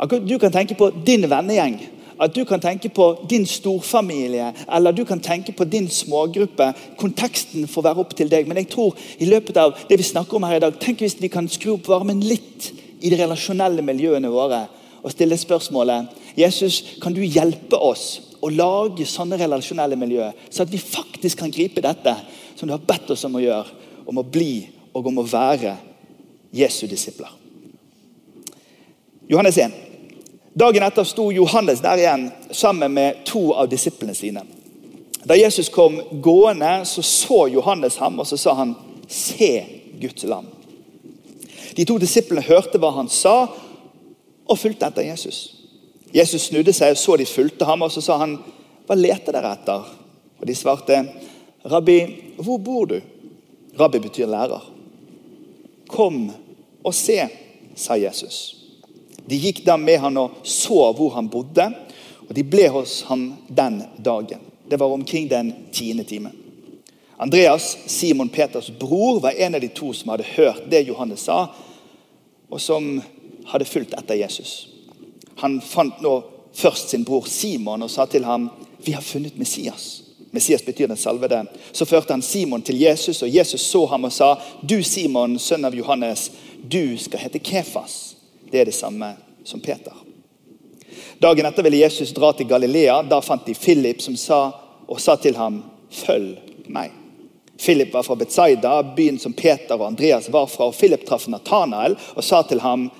At 0.00 0.10
du 0.10 0.38
kan 0.38 0.52
tenke 0.52 0.74
på 0.74 0.90
din 1.04 1.28
vennegjeng 1.30 1.80
at 2.18 2.34
du 2.34 2.44
kan 2.44 2.60
tenke 2.62 2.88
på 2.94 3.08
din 3.30 3.46
storfamilie 3.46 4.52
eller 4.68 4.92
du 4.92 5.04
kan 5.04 5.20
tenke 5.20 5.52
på 5.52 5.64
din 5.64 5.88
smågruppe. 5.90 6.72
Konteksten 7.00 7.68
får 7.68 7.88
være 7.88 8.04
opp 8.04 8.14
til 8.16 8.30
deg. 8.30 8.48
Men 8.48 8.62
jeg 8.62 8.70
tror 8.74 8.96
i 9.18 9.28
løpet 9.28 9.58
av 9.60 9.74
det 9.88 9.98
vi 9.98 10.06
snakker 10.06 10.38
om 10.38 10.46
her 10.48 10.58
i 10.58 10.64
dag, 10.64 10.78
tenk 10.80 11.02
hvis 11.02 11.18
vi 11.20 11.32
kan 11.32 11.48
skru 11.50 11.74
opp 11.76 11.88
varmen 11.90 12.22
litt 12.24 12.70
i 13.00 13.10
de 13.12 13.18
relasjonelle 13.20 13.84
miljøene 13.84 14.30
våre 14.32 14.64
og 15.04 15.12
stille 15.12 15.36
spørsmålet 15.36 16.22
Jesus, 16.38 16.80
kan 17.02 17.14
du 17.14 17.20
hjelpe 17.22 17.76
oss 17.76 18.34
å 18.44 18.50
lage 18.50 19.06
sånne 19.08 19.38
relasjonelle 19.40 19.96
miljøer, 19.96 20.34
så 20.50 20.64
at 20.64 20.72
vi 20.72 20.80
faktisk 20.80 21.40
kan 21.40 21.52
gripe 21.52 21.84
dette 21.84 22.16
som 22.56 22.68
du 22.68 22.74
har 22.74 22.82
bedt 22.82 23.12
oss 23.14 23.24
om 23.28 23.36
å 23.38 23.42
gjøre, 23.42 23.82
om 24.08 24.20
å 24.20 24.26
bli 24.26 24.66
og 24.94 25.08
om 25.10 25.20
å 25.22 25.26
være 25.28 25.76
Jesu 26.54 26.86
disipler. 26.90 27.30
Johannes 29.28 29.58
1. 29.58 29.83
Dagen 30.54 30.82
etter 30.86 31.04
sto 31.04 31.32
Johannes 31.34 31.80
der 31.82 31.98
igjen 31.98 32.28
sammen 32.54 32.92
med 32.94 33.24
to 33.26 33.48
av 33.58 33.66
disiplene 33.68 34.14
sine. 34.14 34.44
Da 35.24 35.34
Jesus 35.34 35.68
kom 35.68 35.96
gående, 36.22 36.84
så 36.84 37.02
så 37.02 37.48
Johannes 37.48 37.96
ham, 37.96 38.18
og 38.18 38.26
så 38.26 38.36
sa 38.36 38.54
han, 38.54 38.74
'Se 39.08 39.64
Guds 40.00 40.24
lam'. 40.24 40.46
De 41.76 41.84
to 41.84 41.98
disiplene 41.98 42.42
hørte 42.42 42.78
hva 42.78 42.90
han 42.90 43.08
sa, 43.08 43.46
og 44.46 44.58
fulgte 44.58 44.86
etter 44.86 45.02
Jesus. 45.02 45.56
Jesus 46.14 46.42
snudde 46.42 46.72
seg 46.72 46.90
og 46.90 46.96
så 46.96 47.16
de 47.16 47.26
fulgte 47.26 47.64
ham, 47.64 47.82
og 47.82 47.90
så 47.90 48.00
sa 48.00 48.18
han, 48.18 48.38
'Hva 48.86 48.94
leter 48.94 49.32
dere 49.32 49.52
etter?' 49.52 49.88
Og 50.40 50.46
De 50.46 50.54
svarte, 50.54 51.08
'Rabbi, 51.64 52.06
hvor 52.36 52.58
bor 52.58 52.84
du?' 52.84 53.00
Rabbi 53.80 53.98
betyr 53.98 54.26
lærer. 54.26 54.72
'Kom 55.88 56.32
og 56.84 56.94
se', 56.94 57.28
sa 57.74 57.94
Jesus. 57.94 58.63
De 59.26 59.36
gikk 59.36 59.64
da 59.64 59.76
med 59.80 60.00
han 60.00 60.16
og 60.20 60.40
så 60.42 60.92
hvor 60.96 61.14
han 61.16 61.28
bodde, 61.32 61.70
og 62.28 62.32
de 62.36 62.44
ble 62.44 62.68
hos 62.72 63.02
han 63.08 63.34
den 63.48 63.82
dagen. 63.96 64.40
Det 64.68 64.80
var 64.80 64.92
omkring 64.92 65.28
den 65.28 65.52
tiende 65.72 66.04
time. 66.04 66.32
Andreas, 67.16 67.76
Simon 67.86 68.28
Peters 68.28 68.70
bror, 68.78 69.20
var 69.20 69.30
en 69.30 69.54
av 69.54 69.60
de 69.60 69.68
to 69.68 69.92
som 69.92 70.10
hadde 70.12 70.28
hørt 70.36 70.70
det 70.70 70.86
Johannes 70.88 71.26
sa, 71.28 71.46
og 72.50 72.60
som 72.60 72.98
hadde 73.46 73.68
fulgt 73.68 73.94
etter 73.96 74.18
Jesus. 74.18 74.68
Han 75.40 75.60
fant 75.60 76.00
nå 76.02 76.14
først 76.54 76.90
sin 76.90 77.04
bror 77.04 77.28
Simon 77.28 77.82
og 77.82 77.90
sa 77.90 78.06
til 78.06 78.24
ham, 78.24 78.50
'Vi 78.84 78.92
har 78.92 79.02
funnet 79.02 79.34
Messias'. 79.38 80.02
Messias 80.30 80.62
betyr 80.62 80.86
den 80.86 80.96
salvede. 80.96 81.46
Så 81.72 81.84
førte 81.84 82.12
han 82.12 82.22
Simon 82.22 82.62
til 82.62 82.80
Jesus, 82.80 83.22
og 83.22 83.34
Jesus 83.34 83.60
så 83.60 83.86
ham 83.86 84.04
og 84.04 84.12
sa, 84.12 84.34
'Du 84.68 84.82
Simon, 84.82 85.38
sønn 85.38 85.64
av 85.64 85.74
Johannes, 85.74 86.30
du 86.72 86.98
skal 86.98 87.18
hete 87.18 87.38
Kefas.' 87.38 88.13
Det 88.54 88.60
er 88.60 88.64
det 88.64 88.72
samme 88.72 89.16
som 89.44 89.60
Peter. 89.60 89.92
Dagen 91.18 91.46
etter 91.46 91.64
ville 91.66 91.80
Jesus 91.80 92.12
dra 92.14 92.28
til 92.32 92.46
Galilea. 92.46 93.00
Da 93.02 93.18
fant 93.18 93.48
de 93.48 93.54
Philip 93.58 93.98
som 94.02 94.14
sa, 94.14 94.52
og 94.86 95.00
sa 95.00 95.16
til 95.16 95.34
ham, 95.34 95.64
'Følg 95.90 96.38
meg'. 96.68 96.92
Philip 97.58 97.92
var 97.94 98.02
fra 98.02 98.14
Betzaida, 98.14 98.82
byen 98.96 99.18
som 99.18 99.32
Peter 99.32 99.74
og 99.74 99.86
Andreas 99.86 100.32
var 100.32 100.46
fra. 100.46 100.64
og 100.64 100.74
Philip 100.74 101.06
traff 101.06 101.28
Natanael 101.28 101.96
og 102.14 102.24
sa 102.24 102.42
til 102.42 102.60
ham, 102.60 102.90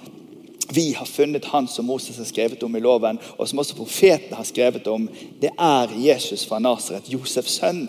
'Vi 0.72 0.92
har 0.92 1.06
funnet 1.06 1.44
han 1.44 1.68
som 1.68 1.84
Moses 1.84 2.16
har 2.16 2.24
skrevet 2.24 2.62
om 2.62 2.76
i 2.76 2.80
loven, 2.80 3.18
og 3.38 3.48
som 3.48 3.58
også 3.58 3.76
profetene 3.76 4.36
har 4.36 4.44
skrevet 4.44 4.86
om.' 4.86 5.08
'Det 5.40 5.50
er 5.58 5.88
Jesus 6.06 6.46
fra 6.46 6.58
Nasaret, 6.58 7.12
Josefs 7.12 7.60
sønn.' 7.60 7.88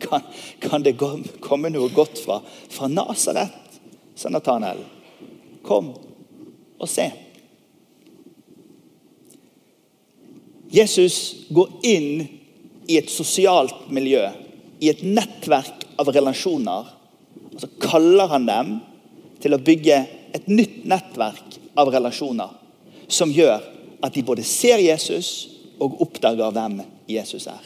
Kan, 0.00 0.20
kan, 0.60 0.82
det 0.82 0.98
komme 1.40 1.70
noe 1.70 1.88
godt 1.88 2.18
fra, 2.24 2.40
fra 2.70 2.88
Nasaret? 2.88 3.48
sa 4.14 4.28
Natanael. 4.28 4.78
Kom 5.62 5.94
og 6.78 6.90
se. 6.90 7.06
Jesus 10.70 11.46
går 11.48 11.70
inn 11.86 12.26
i 12.86 12.98
et 12.98 13.10
sosialt 13.10 13.86
miljø, 13.94 14.22
i 14.80 14.90
et 14.90 15.02
nettverk 15.06 15.86
av 16.00 16.10
relasjoner. 16.12 16.90
Og 17.54 17.62
så 17.62 17.70
kaller 17.80 18.28
han 18.34 18.48
dem 18.48 18.74
til 19.42 19.56
å 19.56 19.62
bygge 19.62 20.02
et 20.36 20.50
nytt 20.50 20.84
nettverk 20.88 21.56
av 21.78 21.90
relasjoner 21.94 22.52
som 23.08 23.32
gjør 23.32 23.62
at 24.04 24.14
de 24.14 24.24
både 24.26 24.44
ser 24.44 24.82
Jesus 24.82 25.48
og 25.80 26.00
oppdager 26.04 26.52
hvem 26.52 26.80
Jesus 27.08 27.46
er. 27.48 27.62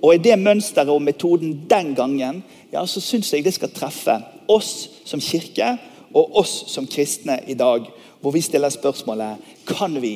Og 0.00 0.16
I 0.16 0.22
det 0.22 0.36
mønsteret 0.40 0.90
og 0.92 1.02
metoden 1.04 1.64
den 1.70 1.94
gangen 1.96 2.42
ja, 2.72 2.82
så 2.86 3.00
syns 3.00 3.30
jeg 3.32 3.44
det 3.44 3.54
skal 3.56 3.72
treffe 3.72 4.18
oss 4.50 4.88
som 5.06 5.22
kirke 5.22 5.76
og 6.14 6.40
oss 6.42 6.54
som 6.72 6.88
kristne 6.90 7.38
i 7.50 7.56
dag 7.58 7.86
hvor 8.24 8.32
vi 8.32 8.40
stiller 8.40 8.72
spørsmålet 8.72 9.52
kan 9.68 9.98
vi 10.00 10.14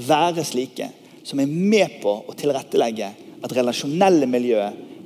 være 0.00 0.44
slike 0.48 0.88
som 1.24 1.42
er 1.42 1.50
med 1.50 1.98
på 2.00 2.14
å 2.24 2.36
tilrettelegge 2.36 3.10
at 3.44 3.52
relasjonelle 3.52 4.24
miljø 4.30 4.62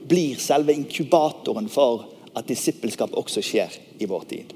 blir 0.08 0.38
selve 0.38 0.76
inkubatoren 0.78 1.66
for 1.68 2.06
at 2.38 2.46
disippelskap 2.46 3.16
også 3.18 3.42
skjer 3.42 3.74
i 3.98 4.06
vår 4.06 4.24
tid. 4.30 4.54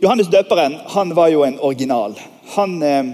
Johannes 0.00 0.32
døperen 0.32 0.78
han 0.96 1.12
var 1.16 1.30
jo 1.32 1.44
en 1.44 1.60
original. 1.60 2.16
Han 2.56 2.80
eh, 2.82 3.12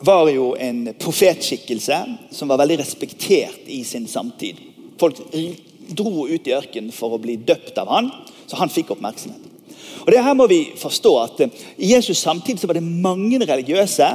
var 0.00 0.28
jo 0.32 0.52
en 0.60 0.86
profetskikkelse 1.00 2.02
som 2.36 2.52
var 2.52 2.60
veldig 2.60 2.82
respektert 2.84 3.64
i 3.68 3.82
sin 3.84 4.08
samtid. 4.08 4.60
Folk 5.00 5.24
dro 5.88 6.28
ut 6.28 6.48
i 6.48 6.56
ørkenen 6.56 6.92
for 6.92 7.16
å 7.16 7.20
bli 7.20 7.40
døpt 7.40 7.80
av 7.80 7.88
han, 7.96 8.12
så 8.46 8.60
han 8.60 8.72
fikk 8.72 8.92
oppmerksomhet. 8.94 9.49
Og 10.10 10.14
det 10.16 10.24
her 10.26 10.34
må 10.34 10.48
vi 10.50 10.72
forstå 10.74 11.10
at 11.22 11.40
eh, 11.44 11.50
I 11.78 11.92
Jesus 11.92 12.18
samtid 12.18 12.58
så 12.58 12.66
var 12.66 12.74
det 12.74 12.82
mange 12.82 13.38
religiøse 13.46 14.08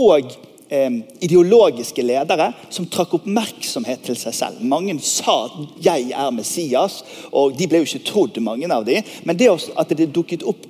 og 0.00 0.30
eh, 0.72 0.94
ideologiske 1.20 2.00
ledere 2.00 2.46
som 2.72 2.86
trakk 2.88 3.12
oppmerksomhet 3.18 4.06
til 4.06 4.16
seg 4.16 4.32
selv. 4.38 4.62
Mange 4.64 4.96
sa 5.04 5.34
at 5.44 5.58
'jeg 5.84 6.14
er 6.16 6.30
Messias', 6.32 7.04
og 7.30 7.58
de 7.58 7.68
ble 7.68 7.82
jo 7.82 7.90
ikke 7.90 8.08
trodd, 8.08 8.40
mange 8.40 8.72
av 8.72 8.86
dem. 8.86 9.04
Men 9.24 9.36
det 9.36 9.50
at 9.76 9.92
det 9.92 10.14
dukket 10.14 10.48
opp 10.48 10.64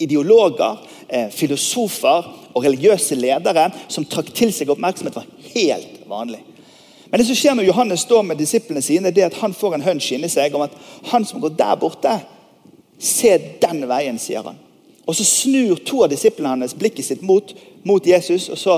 ideologer, 0.00 0.80
eh, 1.08 1.28
filosofer 1.28 2.32
og 2.54 2.64
religiøse 2.64 3.14
ledere 3.14 3.70
som 3.88 4.04
trakk 4.04 4.32
til 4.32 4.52
seg 4.52 4.70
oppmerksomhet, 4.70 5.14
var 5.14 5.26
helt 5.52 6.08
vanlig. 6.08 6.40
Men 7.10 7.20
det 7.20 7.26
som 7.26 7.36
skjer 7.36 7.54
når 7.54 7.68
Johannes 7.68 8.00
står 8.00 8.22
med 8.22 8.38
disiplene 8.38 8.80
sine, 8.80 9.10
det 9.12 9.20
er 9.20 9.26
at 9.26 9.42
han 9.44 9.52
får 9.52 9.74
en 9.74 9.82
hunch 9.82 10.12
inni 10.12 10.28
seg 10.32 10.54
om 10.54 10.62
at 10.62 10.72
han 11.12 11.24
som 11.24 11.40
går 11.40 11.50
der 11.58 11.76
borte, 11.76 12.22
Se 13.02 13.34
den 13.62 13.82
veien, 13.90 14.18
sier 14.22 14.46
han. 14.46 14.58
Og 15.02 15.16
Så 15.18 15.26
snur 15.26 15.80
to 15.82 16.04
av 16.04 16.12
disiplene 16.12 16.62
hans 16.62 16.76
blikket 16.78 17.04
sitt 17.04 17.22
mot, 17.26 17.50
mot 17.82 18.06
Jesus, 18.06 18.48
og 18.48 18.58
så 18.58 18.76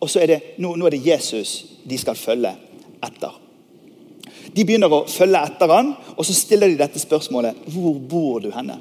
og 0.00 0.08
så 0.08 0.22
er 0.22 0.32
det, 0.32 0.40
nå, 0.60 0.74
nå 0.76 0.88
er 0.88 0.96
det 0.96 1.04
Jesus 1.04 1.52
de 1.84 1.98
skal 2.00 2.16
følge 2.16 2.52
etter. 3.04 3.34
De 4.50 4.64
begynner 4.64 4.92
å 4.92 5.04
følge 5.08 5.42
etter 5.44 5.70
han, 5.70 5.92
og 6.16 6.26
så 6.26 6.34
stiller 6.34 6.70
de 6.70 6.80
dette 6.80 7.00
spørsmålet 7.02 7.68
Hvor 7.70 7.98
bor 8.08 8.40
du 8.42 8.48
henne? 8.54 8.78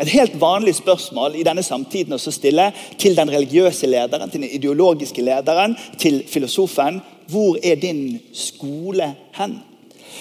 Et 0.00 0.08
helt 0.16 0.34
vanlig 0.40 0.74
spørsmål 0.80 1.36
i 1.38 1.44
denne 1.46 1.62
samtiden 1.62 2.16
å 2.16 2.18
stille 2.18 2.70
til 2.98 3.14
den 3.14 3.30
religiøse 3.30 3.86
lederen, 3.86 4.32
til 4.32 4.42
den 4.42 4.56
ideologiske 4.56 5.22
lederen, 5.22 5.76
til 6.00 6.24
filosofen. 6.26 6.98
Hvor 7.30 7.60
er 7.62 7.78
din 7.78 8.18
skole 8.34 9.12
hen? 9.38 9.60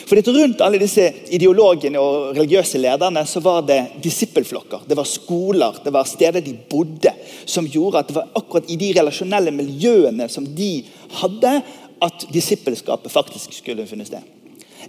For 0.05 0.21
Rundt 0.35 0.61
alle 0.61 0.79
disse 0.81 1.05
ideologene 1.33 2.01
og 2.01 2.35
religiøse 2.35 2.79
lederne 2.81 3.23
så 3.29 3.41
var 3.43 3.63
det 3.65 3.79
disippelflokker. 4.03 4.83
Det 4.87 4.97
var 4.97 5.07
skoler, 5.09 5.79
det 5.83 5.93
var 5.93 6.07
steder 6.09 6.43
de 6.43 6.53
bodde, 6.69 7.13
som 7.45 7.67
gjorde 7.67 8.01
at 8.01 8.11
det 8.11 8.17
var 8.17 8.31
akkurat 8.35 8.69
i 8.69 8.77
de 8.79 8.91
relasjonelle 8.99 9.53
miljøene 9.55 10.27
som 10.29 10.45
de 10.45 10.71
hadde, 11.21 11.53
at 12.05 12.25
disippelskapet 12.33 13.11
faktisk 13.11 13.53
skulle 13.55 13.87
funnet 13.87 14.11
sted. 14.11 14.33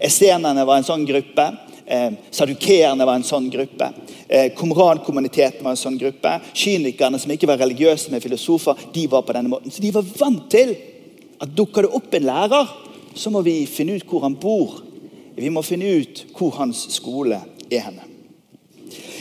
Essenerne 0.02 0.66
var 0.66 0.80
en 0.80 0.86
sånn 0.86 1.06
gruppe. 1.08 1.46
Eh, 1.86 2.10
Sadukeerne 2.34 3.06
var 3.06 3.16
en 3.16 3.24
sånn 3.24 3.46
gruppe. 3.50 3.92
Eh, 4.28 4.50
Komrankommuniteten 4.58 5.64
var 5.64 5.76
en 5.76 5.80
sånn 5.80 5.98
gruppe. 6.00 6.32
Kynikerne 6.52 7.20
som 7.22 7.32
ikke 7.32 7.48
var 7.48 7.62
religiøse, 7.62 8.10
med 8.10 8.24
filosofer, 8.24 8.76
de 8.92 9.06
var 9.06 9.22
på 9.22 9.36
denne 9.36 9.52
måten. 9.52 9.72
Så 9.72 9.84
de 9.84 9.94
var 9.94 10.04
vant 10.18 10.50
til 10.52 10.74
at 11.40 11.54
dukker 11.56 11.86
det 11.86 11.94
opp 11.96 12.14
en 12.16 12.26
lærer, 12.26 12.74
så 13.16 13.32
må 13.32 13.42
vi 13.46 13.62
finne 13.70 13.96
ut 13.96 14.04
hvor 14.08 14.26
han 14.26 14.36
bor. 14.40 14.82
Vi 15.36 15.48
må 15.52 15.62
finne 15.62 15.98
ut 16.00 16.22
hvor 16.36 16.54
hans 16.56 16.86
skole 16.96 17.42
er 17.68 17.82
henne. 17.84 18.06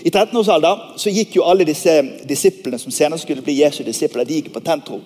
I 0.06 0.12
13-årsalderen 0.14 0.96
så 1.02 1.12
gikk 1.12 1.36
jo 1.36 1.44
alle 1.50 1.66
disse 1.68 1.98
disiplene 2.30 2.80
som 2.80 2.94
senere 2.94 3.20
skulle 3.20 3.44
bli 3.44 3.58
Jesu 3.58 3.82
disipler, 3.84 4.24
de 4.24 4.38
gikk 4.38 4.52
på 4.54 4.62
Tentro. 4.64 5.02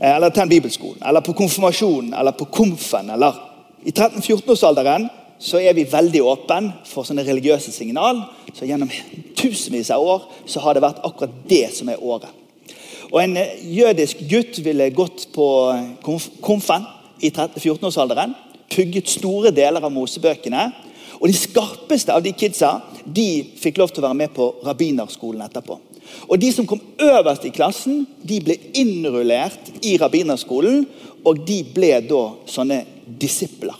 Eh, 0.00 0.14
eller 0.16 0.32
Tenn 0.34 0.48
bibelskolen, 0.48 1.02
eller 1.06 1.20
på 1.20 1.36
konfirmasjonen, 1.36 2.14
eller 2.14 2.32
på 2.32 2.48
Komfen. 2.50 3.10
eller 3.10 3.36
I 3.84 3.90
13-14-årsalderen 3.90 5.08
så 5.38 5.60
er 5.60 5.74
vi 5.74 5.84
veldig 5.84 6.22
åpne 6.22 6.72
for 6.88 7.04
sånne 7.04 7.24
religiøse 7.24 7.72
signal. 7.72 8.24
Så 8.54 8.66
Gjennom 8.66 8.90
tusenvis 9.36 9.90
av 9.90 10.02
år 10.02 10.26
så 10.46 10.60
har 10.60 10.74
det 10.74 10.82
vært 10.82 11.04
akkurat 11.04 11.38
det 11.48 11.66
som 11.76 11.88
er 11.88 12.02
året. 12.02 12.28
Og 13.12 13.22
En 13.22 13.36
eh, 13.36 13.60
jødisk 13.76 14.24
gutt 14.30 14.64
ville 14.64 14.90
gått 14.90 15.28
på 15.34 15.46
Komfen 16.40 16.88
i 17.20 17.30
13-14-årsalderen 17.30 18.34
pugget 18.80 19.12
store 19.12 19.52
deler 19.54 19.84
av 19.84 19.92
Mosebøkene. 19.92 20.70
Og 21.20 21.28
De 21.28 21.36
skarpeste 21.36 22.14
av 22.14 22.24
de 22.24 22.32
kidsa 22.32 22.78
de 23.04 23.44
fikk 23.60 23.80
lov 23.80 23.92
til 23.92 24.02
å 24.02 24.08
være 24.08 24.20
med 24.22 24.32
på 24.36 24.46
rabbinerskolen 24.64 25.44
etterpå. 25.44 25.76
Og 26.28 26.40
De 26.40 26.48
som 26.52 26.66
kom 26.66 26.80
øverst 26.98 27.44
i 27.44 27.52
klassen, 27.54 28.06
de 28.24 28.40
ble 28.40 28.56
innrullert 28.80 29.84
i 29.84 29.96
rabbinerskolen. 30.00 30.86
Og 31.24 31.44
de 31.44 31.60
ble 31.74 31.98
da 32.08 32.24
sånne 32.48 32.80
disipler. 33.20 33.76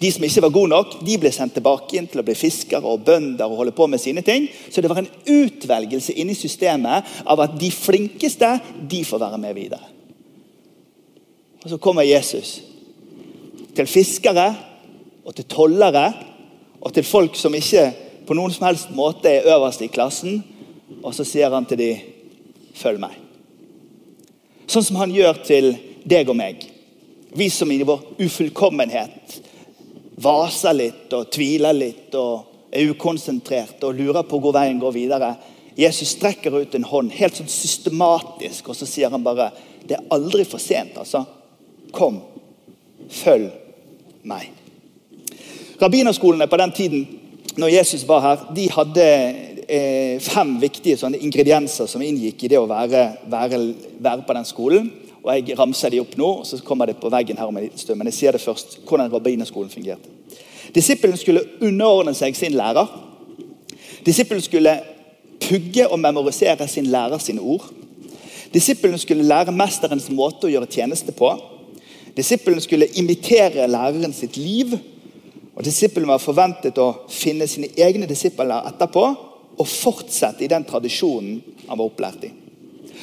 De 0.00 0.08
som 0.12 0.24
ikke 0.24 0.42
var 0.44 0.52
gode 0.54 0.70
nok, 0.70 0.92
de 1.04 1.16
ble 1.20 1.32
sendt 1.34 1.56
tilbake 1.56 1.96
inn 1.98 2.06
til 2.08 2.20
å 2.20 2.24
bli 2.24 2.36
fiskere 2.38 2.86
og 2.86 3.02
bønder. 3.04 3.48
og 3.48 3.56
holde 3.56 3.72
på 3.72 3.86
med 3.88 4.00
sine 4.00 4.22
ting. 4.22 4.48
Så 4.70 4.80
det 4.80 4.88
var 4.88 5.00
en 5.00 5.08
utvelgelse 5.26 6.12
inni 6.12 6.34
systemet 6.34 7.04
av 7.24 7.40
at 7.40 7.58
de 7.58 7.70
flinkeste 7.70 8.60
de 8.88 9.04
får 9.04 9.18
være 9.18 9.38
med 9.38 9.54
videre. 9.54 9.88
Og 11.64 11.70
Så 11.70 11.76
kommer 11.76 12.02
Jesus 12.02 12.69
til 13.80 13.88
fiskere 13.88 14.50
og 15.24 15.34
til 15.36 15.46
tollere 15.48 16.10
og 16.80 16.92
til 16.92 17.04
folk 17.06 17.36
som 17.38 17.54
ikke 17.56 17.86
på 18.28 18.36
noen 18.36 18.52
som 18.52 18.66
helst 18.68 18.92
måte 18.94 19.30
er 19.30 19.48
øverst 19.54 19.82
i 19.84 19.90
klassen. 19.92 20.42
Og 21.02 21.14
så 21.16 21.24
sier 21.24 21.50
han 21.50 21.64
til 21.64 21.78
dem, 21.78 21.96
'Følg 22.74 23.00
meg'. 23.00 23.18
Sånn 24.66 24.84
som 24.84 24.96
han 24.96 25.10
gjør 25.10 25.44
til 25.44 25.78
deg 26.06 26.28
og 26.28 26.36
meg. 26.36 26.56
Vi 27.34 27.48
som 27.48 27.70
i 27.70 27.82
vår 27.82 28.00
ufullkommenhet 28.20 29.40
vaser 30.16 30.72
litt 30.72 31.12
og 31.12 31.30
tviler 31.30 31.72
litt 31.72 32.14
og 32.14 32.44
er 32.72 32.90
ukonsentrert 32.90 33.82
og 33.84 33.94
lurer 33.94 34.22
på 34.22 34.38
hvor 34.38 34.52
veien 34.52 34.80
går 34.80 34.92
videre. 34.92 35.36
Jesus 35.76 36.08
strekker 36.08 36.60
ut 36.60 36.74
en 36.74 36.84
hånd 36.84 37.12
helt 37.12 37.36
sånn 37.36 37.48
systematisk, 37.48 38.68
og 38.68 38.76
så 38.76 38.86
sier 38.86 39.10
han 39.10 39.22
bare 39.22 39.50
Det 39.86 39.96
er 39.96 40.06
aldri 40.10 40.44
for 40.44 40.58
sent, 40.58 40.98
altså. 40.98 41.24
Kom, 41.92 42.20
følg 43.08 43.50
meg. 44.22 44.50
Rabbinerskolene 45.80 46.48
på 46.50 46.58
den 46.60 46.72
tiden 46.76 47.06
når 47.58 47.72
Jesus 47.74 48.04
var 48.08 48.20
her, 48.24 48.42
de 48.54 48.66
hadde 48.70 49.06
eh, 49.68 50.20
fem 50.22 50.54
viktige 50.60 51.10
ingredienser 51.20 51.86
som 51.86 52.02
inngikk 52.02 52.44
i 52.44 52.50
det 52.52 52.58
å 52.60 52.68
være, 52.70 53.04
være, 53.30 53.60
være, 53.98 54.24
på 54.26 54.36
den 54.36 54.48
skolen. 54.48 54.90
Og 55.22 55.32
Jeg 55.34 55.58
ramser 55.58 55.92
de 55.92 56.00
opp 56.00 56.16
nå, 56.16 56.30
så 56.44 56.60
kommer 56.64 56.86
det 56.86 57.00
på 57.00 57.10
veggen 57.12 57.38
her 57.38 57.50
om 57.50 57.56
en 57.56 57.66
liten 57.66 57.78
stund. 57.78 57.98
Men 57.98 58.08
jeg 58.08 58.18
sier 58.18 58.36
det 58.36 58.42
først, 58.44 58.78
hvordan 58.88 59.12
rabbinerskolen 59.12 59.72
fungerte. 59.72 60.16
Disippelen 60.74 61.18
skulle 61.18 61.42
underordne 61.60 62.14
seg 62.14 62.36
sin 62.38 62.54
lærer. 62.54 62.88
Disippelen 64.06 64.42
skulle 64.42 64.78
pugge 65.42 65.88
og 65.88 65.98
memorisere 65.98 66.68
sin 66.68 66.86
lærer 66.92 67.18
sine 67.18 67.42
ord. 67.42 67.66
Disippelen 68.54 68.98
skulle 68.98 69.26
lære 69.26 69.52
mesterens 69.54 70.08
måte 70.10 70.46
å 70.46 70.52
gjøre 70.52 70.70
tjeneste 70.70 71.12
på. 71.16 71.32
Disippelen 72.20 72.60
skulle 72.60 72.90
imitere 73.00 73.68
læreren 73.70 74.12
sitt 74.12 74.36
liv. 74.36 74.78
og 75.54 75.64
Disippelen 75.64 76.08
var 76.08 76.20
forventet 76.20 76.78
å 76.78 77.06
finne 77.08 77.48
sine 77.48 77.70
egne 77.76 78.08
disipler 78.08 78.68
etterpå 78.68 79.04
og 79.60 79.68
fortsette 79.68 80.44
i 80.44 80.50
den 80.50 80.64
tradisjonen 80.68 81.40
han 81.66 81.78
var 81.78 81.86
opplært 81.86 82.26
i. 82.28 82.30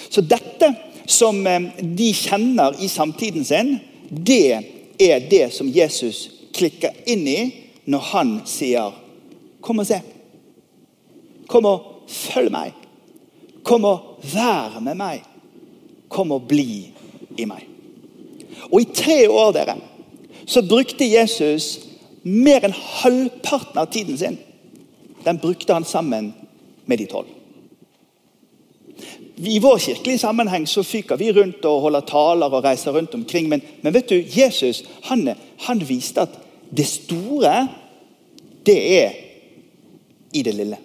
Så 0.09 0.21
dette 0.21 0.69
som 1.09 1.39
eh, 1.47 1.69
de 1.81 2.11
kjenner 2.13 2.77
i 2.81 2.89
samtiden 2.91 3.45
sin, 3.45 3.77
det 4.09 4.59
er 5.01 5.25
det 5.29 5.47
som 5.53 5.69
Jesus 5.69 6.27
klikker 6.53 6.93
inn 7.09 7.27
i 7.27 7.39
når 7.85 8.09
han 8.11 8.41
sier 8.45 8.93
'Kom 9.61 9.79
og 9.79 9.85
se'. 9.85 10.01
Kom 11.47 11.65
og 11.65 12.07
følg 12.07 12.51
meg. 12.51 12.73
Kom 13.63 13.85
og 13.85 14.21
vær 14.33 14.79
med 14.79 14.95
meg. 14.95 15.23
Kom 16.09 16.31
og 16.31 16.47
bli 16.47 16.93
i 17.37 17.45
meg. 17.45 17.76
Og 18.71 18.81
i 18.81 18.89
tre 18.93 19.19
år 19.29 19.53
dere, 19.55 19.77
så 20.47 20.63
brukte 20.63 21.07
Jesus 21.07 21.77
mer 22.23 22.65
enn 22.67 22.75
halvparten 22.75 23.79
av 23.79 23.89
tiden 23.91 24.19
sin. 24.19 24.37
Den 25.23 25.39
brukte 25.41 25.75
han 25.75 25.87
sammen 25.87 26.33
med 26.85 26.99
de 26.99 27.07
tolv. 27.09 27.33
I 29.37 29.59
vår 29.61 29.77
kirkelige 29.77 30.23
sammenheng 30.23 30.65
så 30.67 30.81
fyker 30.83 31.19
vi 31.19 31.29
rundt 31.35 31.65
og 31.69 31.83
holder 31.83 32.05
taler 32.09 32.53
og 32.53 32.63
reiser 32.65 32.95
rundt 32.95 33.13
omkring. 33.13 33.49
Men, 33.51 33.61
men 33.83 33.93
vet 33.93 34.09
du, 34.09 34.17
Jesus 34.17 34.81
han, 35.05 35.27
han, 35.67 35.83
viste 35.87 36.25
at 36.25 36.39
det 36.73 36.87
store, 36.89 37.67
det 38.65 38.77
er 38.97 39.17
i 40.33 40.41
det 40.43 40.55
lille. 40.57 40.79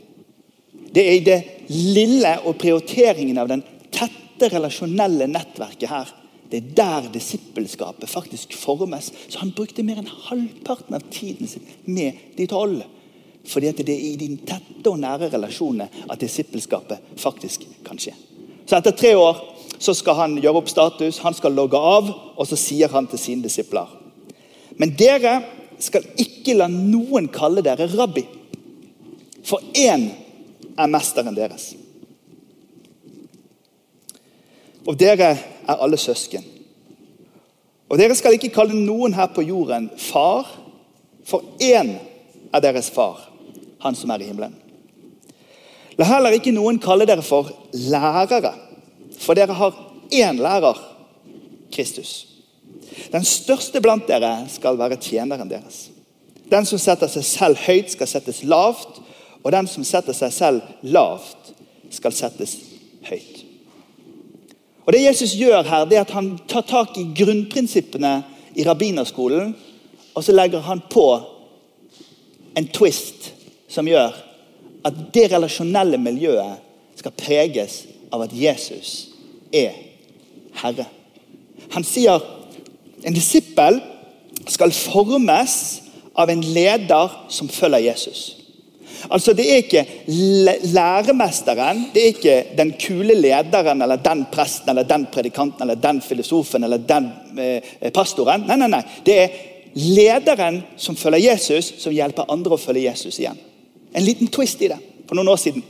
Det 0.92 1.06
er 1.06 1.14
i 1.16 1.24
det 1.24 1.38
lille 1.72 2.34
og 2.44 2.58
prioriteringen 2.60 3.40
av 3.40 3.48
den 3.48 3.64
tette 3.94 4.50
relasjonelle 4.52 5.30
nettverket 5.30 5.88
her 5.88 6.12
det 6.52 6.58
er 6.60 6.72
der 6.76 7.06
disippelskapet 7.14 8.10
faktisk 8.12 8.52
formes. 8.52 9.12
Så 9.28 9.38
han 9.40 9.54
brukte 9.56 9.82
mer 9.82 10.02
enn 10.02 10.10
halvparten 10.26 10.98
av 10.98 11.06
tiden 11.08 11.48
sin 11.48 11.64
med 11.88 12.18
de 12.36 12.44
tolv. 12.50 12.82
Fordi 13.48 13.70
det 13.78 13.88
er 13.88 14.02
i 14.04 14.18
de 14.20 14.28
tette 14.44 14.90
og 14.90 15.00
nære 15.00 15.30
relasjonene 15.32 15.88
at 16.12 16.20
disippelskapet 16.20 17.16
faktisk 17.16 17.64
kan 17.86 17.96
skje. 17.96 18.12
Så 18.66 18.76
Etter 18.76 18.92
tre 18.92 19.14
år 19.16 19.40
så 19.82 19.94
skal 19.96 20.18
han 20.18 20.36
gjøre 20.42 20.60
opp 20.60 20.68
status, 20.68 21.22
han 21.24 21.34
skal 21.34 21.56
logge 21.56 21.80
av, 21.80 22.10
og 22.36 22.46
så 22.46 22.58
sier 22.60 22.92
han 22.92 23.08
til 23.10 23.18
sine 23.18 23.42
disipler 23.42 23.88
Men 24.76 24.92
dere 24.96 25.38
skal 25.82 26.04
ikke 26.20 26.54
la 26.54 26.68
noen 26.68 27.30
kalle 27.32 27.64
dere 27.64 27.88
rabbi, 27.96 28.26
for 29.42 29.64
én 29.72 30.04
er 30.76 30.92
mesteren 30.92 31.34
deres. 31.34 31.72
Og 34.86 35.00
dere 35.00 35.32
er 35.68 35.78
alle 35.78 35.98
søsken. 36.00 36.44
Og 37.92 37.98
dere 38.00 38.16
skal 38.16 38.38
ikke 38.38 38.52
kalle 38.54 38.76
noen 38.76 39.12
her 39.12 39.28
på 39.34 39.44
jorden 39.44 39.90
far, 40.00 40.48
for 41.28 41.44
én 41.60 41.94
er 42.52 42.64
deres 42.64 42.88
far, 42.90 43.20
han 43.84 43.94
som 43.94 44.10
er 44.10 44.24
i 44.24 44.30
himmelen. 44.30 44.54
La 46.00 46.08
heller 46.08 46.34
ikke 46.34 46.54
noen 46.54 46.80
kalle 46.82 47.06
dere 47.06 47.24
for 47.24 47.50
lærere, 47.76 48.54
for 49.20 49.36
dere 49.36 49.54
har 49.58 49.76
én 50.12 50.40
lærer, 50.40 50.80
Kristus. 51.72 52.26
Den 53.12 53.24
største 53.24 53.80
blant 53.80 54.08
dere 54.08 54.46
skal 54.52 54.78
være 54.80 55.00
tjeneren 55.00 55.48
deres. 55.48 55.86
Den 56.52 56.66
som 56.68 56.80
setter 56.80 57.08
seg 57.08 57.24
selv 57.24 57.60
høyt, 57.64 57.92
skal 57.92 58.08
settes 58.08 58.42
lavt, 58.44 59.00
og 59.42 59.52
den 59.52 59.68
som 59.68 59.84
setter 59.84 60.16
seg 60.16 60.32
selv 60.32 60.74
lavt, 60.82 61.52
skal 61.92 62.12
settes 62.16 62.56
høyt. 63.08 63.51
Og 64.86 64.92
Det 64.92 65.04
Jesus 65.04 65.36
gjør 65.38 65.62
her, 65.62 65.84
det 65.84 65.96
er 65.96 66.06
at 66.06 66.10
han 66.10 66.38
tar 66.48 66.64
tak 66.66 66.96
i 66.98 67.06
grunnprinsippene 67.16 68.22
i 68.54 68.64
rabbinerskolen, 68.66 69.54
og 70.14 70.24
så 70.24 70.32
legger 70.32 70.60
han 70.60 70.82
på 70.90 71.06
en 72.56 72.68
twist 72.68 73.32
som 73.70 73.88
gjør 73.88 74.12
at 74.84 74.98
det 75.14 75.30
relasjonelle 75.32 75.98
miljøet 75.98 76.60
skal 76.98 77.14
preges 77.16 77.84
av 78.12 78.26
at 78.26 78.34
Jesus 78.36 79.12
er 79.54 79.78
Herre. 80.60 80.84
Han 81.72 81.86
sier 81.86 82.20
en 83.06 83.16
disippel 83.16 83.80
skal 84.50 84.74
formes 84.74 85.56
av 86.18 86.30
en 86.30 86.42
leder 86.42 87.14
som 87.32 87.48
følger 87.48 87.86
Jesus. 87.86 88.41
Altså 89.08 89.32
Det 89.32 89.46
er 89.50 89.62
ikke 89.62 89.84
læremesteren, 90.72 91.86
det 91.94 92.02
er 92.02 92.12
ikke 92.12 92.36
den 92.56 92.74
kule 92.80 93.14
lederen 93.14 93.82
eller 93.82 93.96
den 93.96 94.26
presten 94.32 94.70
eller 94.70 94.86
den 94.88 95.06
predikanten 95.12 95.62
eller 95.62 95.80
den 95.80 96.00
filosofen 96.00 96.64
eller 96.64 96.78
den 96.78 97.10
eh, 97.38 97.90
pastoren. 97.94 98.46
Nei, 98.46 98.56
nei, 98.56 98.68
nei. 98.70 98.82
Det 99.04 99.18
er 99.18 99.40
lederen 99.74 100.62
som 100.76 100.96
følger 100.96 101.32
Jesus, 101.32 101.72
som 101.82 101.94
hjelper 101.94 102.30
andre 102.32 102.56
å 102.56 102.60
følge 102.60 102.86
Jesus 102.90 103.18
igjen. 103.18 103.38
En 103.92 104.04
liten 104.04 104.30
twist 104.32 104.62
i 104.62 104.70
det. 104.72 104.78
For 105.08 105.18
noen 105.18 105.32
år 105.32 105.40
siden 105.40 105.64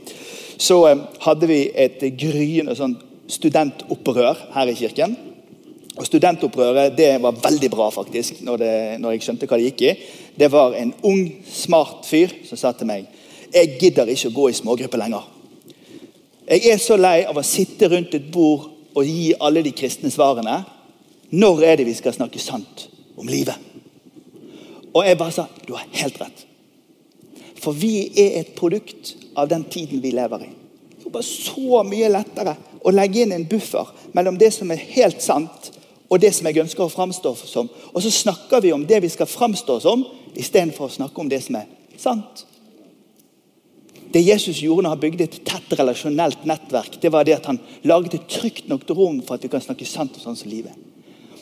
så 0.61 0.79
eh, 0.91 1.05
hadde 1.25 1.49
vi 1.49 1.61
et 1.73 2.03
gryende 2.19 2.77
sånn 2.77 2.97
studentopprør 3.33 4.49
her 4.53 4.69
i 4.69 4.77
kirken. 4.77 5.15
Og 5.93 6.07
Studentopprøret 6.07 6.95
det 6.97 7.11
var 7.21 7.37
veldig 7.37 7.69
bra, 7.69 7.89
faktisk, 7.93 8.39
når, 8.41 8.61
det, 8.61 8.75
når 9.01 9.13
jeg 9.13 9.25
skjønte 9.27 9.49
hva 9.49 9.59
det 9.59 9.67
gikk 9.67 9.83
i. 9.85 9.91
Det 10.41 10.49
var 10.49 10.73
en 10.77 10.93
ung, 11.05 11.27
smart 11.45 12.07
fyr 12.09 12.33
som 12.47 12.57
sa 12.57 12.71
til 12.73 12.89
meg 12.89 13.05
jeg 13.53 13.77
gidder 13.79 14.09
ikke 14.09 14.31
å 14.31 14.35
gå 14.35 14.49
i 14.49 14.57
smågrupper 14.57 15.01
lenger. 15.01 15.27
Jeg 16.47 16.73
er 16.73 16.79
så 16.81 16.97
lei 16.99 17.23
av 17.27 17.37
å 17.39 17.45
sitte 17.45 17.87
rundt 17.91 18.15
et 18.17 18.31
bord 18.31 18.69
og 18.93 19.05
gi 19.07 19.33
alle 19.39 19.63
de 19.65 19.71
kristne 19.75 20.11
svarene. 20.11 20.63
Når 21.33 21.63
er 21.65 21.77
det 21.79 21.87
vi 21.87 21.95
skal 21.97 22.15
snakke 22.15 22.41
sant 22.41 22.87
om 23.17 23.29
livet? 23.29 23.55
Og 24.93 25.05
jeg 25.05 25.17
bare 25.17 25.33
sa 25.33 25.47
du 25.65 25.73
har 25.73 25.87
helt 25.97 26.19
rett. 26.21 26.43
For 27.63 27.73
vi 27.77 28.11
er 28.19 28.41
et 28.41 28.51
produkt 28.57 29.15
av 29.39 29.47
den 29.49 29.63
tiden 29.71 30.01
vi 30.03 30.11
lever 30.13 30.45
i. 30.45 30.51
Det 30.99 31.07
er 31.07 31.15
bare 31.15 31.25
så 31.25 31.83
mye 31.87 32.11
lettere 32.11 32.57
å 32.83 32.91
legge 32.91 33.23
inn 33.23 33.33
en 33.35 33.47
buffer 33.47 33.89
mellom 34.13 34.37
det 34.37 34.51
som 34.53 34.71
er 34.73 34.83
helt 34.93 35.23
sant, 35.23 35.71
og 36.11 36.19
det 36.21 36.33
som 36.35 36.45
jeg 36.45 36.61
ønsker 36.61 36.85
å 36.85 36.91
framstå 36.91 37.31
som. 37.39 37.69
Og 37.93 38.03
så 38.03 38.11
snakker 38.13 38.61
vi 38.61 38.73
om 38.75 38.83
det 38.85 38.99
vi 39.01 39.09
skal 39.09 39.29
framstå 39.29 39.79
som, 39.81 40.03
istedenfor 40.35 40.89
å 40.89 40.97
snakke 40.99 41.21
om 41.23 41.29
det 41.31 41.39
som 41.45 41.57
er 41.57 41.69
sant. 41.97 42.43
Det 44.13 44.21
Jesus 44.21 44.59
gjorde 44.61 44.85
når 44.85 44.93
han 44.93 45.01
bygde 45.01 45.25
et 45.25 45.39
tett 45.47 45.73
relasjonelt 45.79 46.43
nettverk, 46.45 46.99
det 47.01 47.09
var 47.13 47.25
det 47.25 47.39
at 47.39 47.47
han 47.49 47.57
laget 47.89 48.19
et 48.19 48.27
trygt 48.29 48.67
nok 48.69 48.85
rom 48.93 49.21
for 49.25 49.35
at 49.35 49.45
vi 49.45 49.49
kan 49.49 49.63
snakke 49.63 49.87
sant 49.89 50.19
om 50.19 50.21
sånn 50.21 50.37
som 50.37 50.51
livet. 50.51 50.75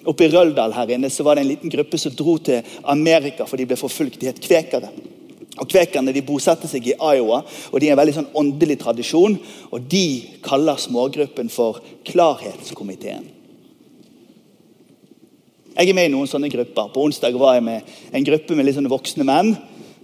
Oppe 0.07 0.25
i 0.25 0.31
Røldal 0.31 0.73
her 0.73 0.93
inne 0.95 1.09
så 1.13 1.25
var 1.27 1.35
det 1.35 1.43
en 1.43 1.51
liten 1.51 1.73
gruppe 1.73 1.99
som 1.99 2.13
dro 2.15 2.37
til 2.41 2.63
Amerika 2.89 3.45
for 3.45 3.59
de 3.59 3.67
ble 3.69 3.77
forfulgt. 3.77 4.21
De 4.21 4.29
het 4.31 4.39
kvekere. 4.41 4.89
Og 5.59 5.67
Kvekerne 5.69 6.13
de 6.15 6.23
bosatte 6.25 6.69
seg 6.71 6.87
i 6.87 6.95
Iowa, 6.95 7.41
og 7.43 7.81
de 7.81 7.89
er 7.89 7.93
en 7.93 7.99
veldig 7.99 8.15
sånn 8.15 8.29
åndelig 8.39 8.79
tradisjon. 8.81 9.35
og 9.69 9.83
De 9.91 10.39
kaller 10.45 10.79
smågruppen 10.79 11.51
for 11.51 11.81
Klarhetskomiteen. 12.07 13.27
Jeg 15.75 15.89
er 15.89 15.95
med 15.95 16.09
i 16.09 16.13
noen 16.13 16.27
sånne 16.27 16.49
grupper. 16.51 16.89
På 16.93 17.03
onsdag 17.03 17.35
var 17.39 17.57
jeg 17.57 17.67
med 17.67 17.91
en 18.15 18.25
gruppe 18.27 18.55
med 18.55 18.67
litt 18.67 18.79
sånne 18.79 18.91
voksne 18.91 19.27
menn 19.27 19.53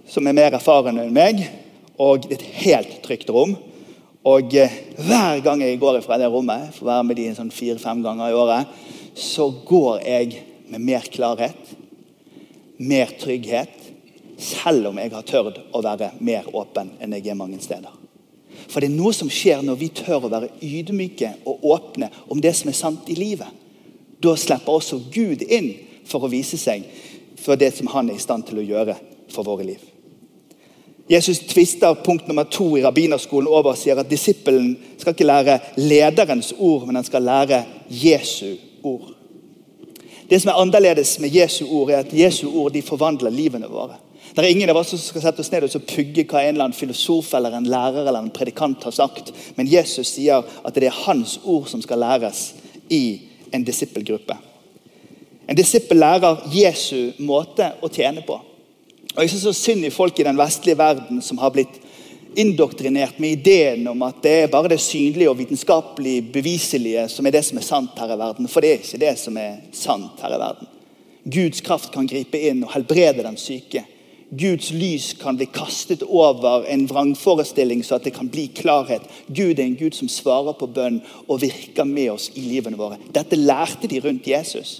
som 0.08 0.26
er 0.28 0.36
mer 0.36 0.54
erfarne 0.56 1.02
enn 1.04 1.16
meg. 1.16 1.42
Og 1.98 2.28
et 2.32 2.44
helt 2.62 3.00
trygt 3.04 3.30
rom. 3.34 3.56
Og 4.28 4.54
eh, 4.54 4.74
hver 4.98 5.42
gang 5.44 5.62
jeg 5.62 5.80
går 5.80 6.00
fra 6.04 6.18
det 6.20 6.28
rommet, 6.30 6.72
for 6.74 6.86
å 6.86 6.92
være 6.92 7.06
med 7.08 7.18
de 7.18 7.28
sånn 7.36 7.52
fire-fem 7.54 8.02
ganger 8.04 8.32
i 8.32 8.38
året, 8.38 8.72
så 9.18 9.48
går 9.66 10.02
jeg 10.04 10.42
med 10.68 10.84
mer 10.84 11.06
klarhet, 11.10 11.76
mer 12.78 13.14
trygghet, 13.18 13.74
selv 14.38 14.90
om 14.90 14.98
jeg 15.00 15.10
har 15.14 15.24
tørt 15.26 15.58
å 15.74 15.82
være 15.82 16.12
mer 16.22 16.46
åpen 16.54 16.92
enn 17.02 17.16
jeg 17.16 17.32
er 17.32 17.38
mange 17.38 17.58
steder. 17.62 17.94
For 18.68 18.82
det 18.82 18.90
er 18.90 18.98
noe 18.98 19.14
som 19.16 19.30
skjer 19.32 19.64
når 19.64 19.78
vi 19.80 19.88
tør 19.96 20.26
å 20.26 20.32
være 20.32 20.52
ydmyke 20.62 21.32
og 21.48 21.64
åpne 21.72 22.10
om 22.30 22.40
det 22.42 22.52
som 22.58 22.70
er 22.70 22.78
sant 22.78 23.08
i 23.10 23.16
livet. 23.18 23.48
Da 24.22 24.34
slipper 24.38 24.78
også 24.78 25.00
Gud 25.14 25.42
inn 25.46 25.72
for 26.08 26.24
å 26.24 26.30
vise 26.32 26.58
seg 26.60 26.86
for 27.38 27.58
det 27.58 27.72
som 27.76 27.90
han 27.94 28.10
er 28.10 28.18
i 28.18 28.22
stand 28.22 28.46
til 28.48 28.60
å 28.60 28.66
gjøre 28.66 28.98
for 29.32 29.46
våre 29.46 29.66
liv. 29.66 29.82
Jesus 31.08 31.38
tvister 31.38 31.94
punkt 31.94 32.26
nummer 32.28 32.44
to 32.44 32.76
i 32.76 32.82
rabbinerskolen 32.84 33.48
over 33.48 33.72
og 33.72 33.78
sier 33.80 33.96
at 33.96 34.10
disippelen 34.10 34.74
skal 34.98 35.14
ikke 35.14 35.28
lære 35.28 35.58
lederens 35.80 36.52
ord, 36.58 36.84
men 36.86 36.98
han 37.00 37.06
skal 37.06 37.24
lære 37.24 37.62
Jesu 37.88 38.58
ord. 38.84 39.14
Det 40.28 40.42
som 40.42 40.50
er 40.52 40.60
annerledes 40.60 41.14
med 41.20 41.32
Jesu 41.32 41.64
ord, 41.64 41.90
er 41.90 42.02
at 42.02 42.12
Jesu 42.12 42.50
ord 42.52 42.74
de 42.74 42.82
forvandler 42.84 43.32
livene 43.32 43.70
våre. 43.72 43.96
Det 44.36 44.44
er 44.44 44.50
ingen 44.52 44.68
av 44.68 44.76
oss 44.76 44.92
som 44.92 45.00
skal 45.00 45.24
sette 45.24 45.40
oss 45.40 45.48
ned 45.50 45.64
og 45.64 45.86
pugge 45.88 46.26
hva 46.28 46.42
en 46.42 46.52
eller 46.52 46.66
annen 46.68 46.76
filosof 46.76 47.32
eller 47.34 47.56
en 47.56 47.70
lærer 47.72 48.04
eller 48.04 48.20
en 48.20 48.34
predikant 48.34 48.84
har 48.84 48.92
sagt. 48.92 49.32
Men 49.56 49.70
Jesus 49.70 50.12
sier 50.12 50.44
at 50.44 50.76
det 50.76 50.90
er 50.90 51.00
hans 51.06 51.38
ord 51.44 51.70
som 51.72 51.80
skal 51.82 52.04
læres 52.04 52.50
i 52.92 53.02
en 53.56 53.64
disippelgruppe. 53.64 54.36
En 55.48 55.56
disippel 55.56 55.96
lærer 56.04 56.44
Jesu 56.52 57.16
måte 57.24 57.72
å 57.80 57.88
tjene 57.88 58.20
på. 58.26 58.36
Og 59.18 59.24
Jeg 59.24 59.32
syns 59.32 59.46
så 59.48 59.52
synd 59.58 59.82
i 59.82 59.90
folk 59.90 60.20
i 60.20 60.24
den 60.28 60.38
vestlige 60.38 60.78
verden 60.78 61.18
som 61.26 61.40
har 61.42 61.50
blitt 61.50 61.80
indoktrinert 62.38 63.16
med 63.18 63.40
ideen 63.40 63.88
om 63.90 64.04
at 64.06 64.20
det 64.22 64.34
er 64.44 64.50
bare 64.52 64.70
det 64.70 64.78
synlige 64.78 65.26
og 65.26 65.40
vitenskapelig 65.40 66.20
beviselige 66.30 67.08
som 67.10 67.26
er 67.26 67.34
det 67.34 67.42
som 67.48 67.58
er 67.58 67.66
sant 67.66 67.98
her 67.98 68.12
i 68.14 68.18
verden. 68.20 68.46
For 68.46 68.62
det 68.62 68.70
er 68.70 68.78
ikke 68.78 69.00
det 69.02 69.16
som 69.18 69.40
er 69.42 69.56
sant 69.74 70.22
her 70.22 70.36
i 70.36 70.38
verden. 70.38 70.70
Guds 71.26 71.64
kraft 71.66 71.90
kan 71.90 72.06
gripe 72.06 72.38
inn 72.38 72.62
og 72.62 72.70
helbrede 72.76 73.24
den 73.26 73.40
syke. 73.42 73.82
Guds 74.30 74.70
lys 74.70 75.08
kan 75.18 75.40
bli 75.40 75.48
kastet 75.50 76.04
over 76.06 76.68
en 76.70 76.86
vrangforestilling, 76.86 77.82
så 77.82 77.96
at 77.96 78.06
det 78.06 78.14
kan 78.14 78.30
bli 78.30 78.46
klarhet. 78.54 79.02
Gud 79.26 79.58
er 79.58 79.64
en 79.64 79.76
Gud 79.80 79.98
som 79.98 80.08
svarer 80.12 80.54
på 80.54 80.70
bønn 80.70 81.00
og 81.26 81.40
virker 81.42 81.88
med 81.88 82.12
oss 82.14 82.30
i 82.36 82.46
livene 82.46 82.78
våre. 82.78 83.00
Dette 83.10 83.40
lærte 83.40 83.90
de 83.90 83.98
rundt 84.04 84.30
Jesus. 84.30 84.78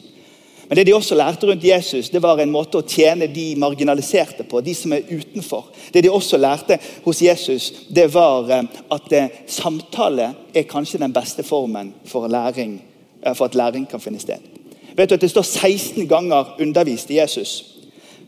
Men 0.69 0.77
det 0.77 0.85
de 0.87 0.93
også 0.95 1.17
lærte 1.17 1.47
rundt 1.49 1.65
Jesus, 1.65 2.11
det 2.13 2.21
var 2.23 2.41
en 2.43 2.53
måte 2.53 2.77
å 2.77 2.85
tjene 2.85 3.27
de 3.33 3.55
marginaliserte 3.57 4.45
på. 4.45 4.61
De 4.61 4.75
som 4.77 4.93
er 4.93 5.07
utenfor. 5.09 5.71
Det 5.95 6.03
de 6.05 6.11
også 6.13 6.37
lærte 6.37 6.77
hos 7.07 7.23
Jesus, 7.25 7.71
det 7.89 8.05
var 8.13 8.51
eh, 8.53 8.69
at 8.93 9.15
eh, 9.17 9.39
samtale 9.49 10.35
er 10.53 10.69
kanskje 10.69 11.01
den 11.01 11.15
beste 11.17 11.43
formen 11.47 11.95
for, 12.05 12.29
læring, 12.29 12.83
eh, 13.23 13.33
for 13.33 13.49
at 13.49 13.57
læring 13.57 13.87
kan 13.89 14.03
finne 14.05 14.21
sted. 14.21 14.45
Vet 14.93 15.09
du 15.09 15.15
at 15.17 15.25
Det 15.25 15.31
står 15.31 15.47
16 15.47 16.09
ganger 16.09 16.61
undervist 16.61 17.11
i 17.11 17.17
Jesus. 17.17 17.65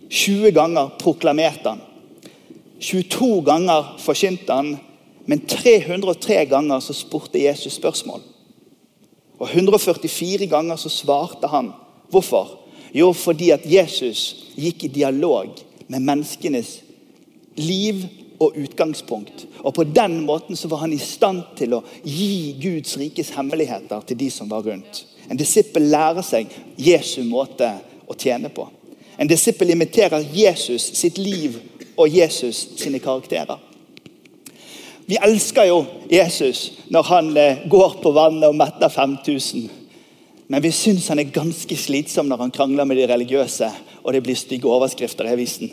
20 0.09 0.51
ganger 0.57 0.97
proklamerte 0.99 1.75
han. 1.75 1.85
22 2.81 3.43
ganger 3.45 3.97
forkynte 4.01 4.53
han, 4.53 4.79
men 5.27 5.45
303 5.45 6.47
ganger 6.49 6.81
så 6.81 6.97
spurte 6.97 7.43
Jesus 7.43 7.77
spørsmål. 7.77 8.23
Og 9.39 9.49
144 9.53 10.47
ganger 10.47 10.77
så 10.77 10.89
svarte 10.89 11.49
han. 11.53 11.73
Hvorfor? 12.11 12.57
Jo, 12.95 13.13
fordi 13.13 13.51
at 13.55 13.67
Jesus 13.67 14.51
gikk 14.59 14.85
i 14.85 14.95
dialog 14.95 15.55
med 15.89 16.03
menneskenes 16.03 16.81
liv 17.57 18.03
og 18.41 18.57
utgangspunkt. 18.57 19.47
Og 19.59 19.75
På 19.75 19.85
den 19.85 20.21
måten 20.27 20.57
så 20.57 20.69
var 20.69 20.77
han 20.77 20.93
i 20.93 20.99
stand 20.99 21.43
til 21.57 21.75
å 21.77 21.85
gi 22.05 22.57
Guds 22.63 22.97
rikes 22.99 23.31
hemmeligheter 23.37 24.01
til 24.07 24.19
de 24.19 24.31
som 24.31 24.51
var 24.51 24.65
rundt. 24.67 25.05
En 25.31 25.39
disippel 25.39 25.91
lærer 25.93 26.25
seg 26.27 26.51
Jesu 26.79 27.23
måte 27.29 27.69
å 28.09 28.17
tjene 28.19 28.51
på. 28.51 28.67
En 29.19 29.29
disippel 29.29 29.71
imiterer 29.71 30.25
Jesus 30.33 30.89
sitt 30.97 31.19
liv 31.19 31.59
og 31.97 32.09
Jesus 32.09 32.65
sine 32.81 32.99
karakterer. 32.99 33.59
Vi 35.07 35.19
elsker 35.23 35.67
jo 35.67 35.85
Jesus 36.11 36.71
når 36.89 37.03
han 37.03 37.37
eh, 37.37 37.63
går 37.69 37.99
på 38.03 38.13
vannet 38.15 38.49
og 38.49 38.57
metter 38.57 38.89
5000. 38.89 39.80
Men 40.51 40.63
vi 40.65 40.73
syns 40.75 41.07
han 41.13 41.21
er 41.23 41.31
ganske 41.31 41.77
slitsom 41.79 42.27
når 42.27 42.41
han 42.43 42.53
krangler 42.55 42.89
med 42.89 42.99
de 42.99 43.07
religiøse 43.07 43.69
og 44.03 44.15
det 44.15 44.23
blir 44.25 44.39
stygge 44.39 44.67
overskrifter 44.67 45.29
i 45.29 45.35
avisen. 45.37 45.71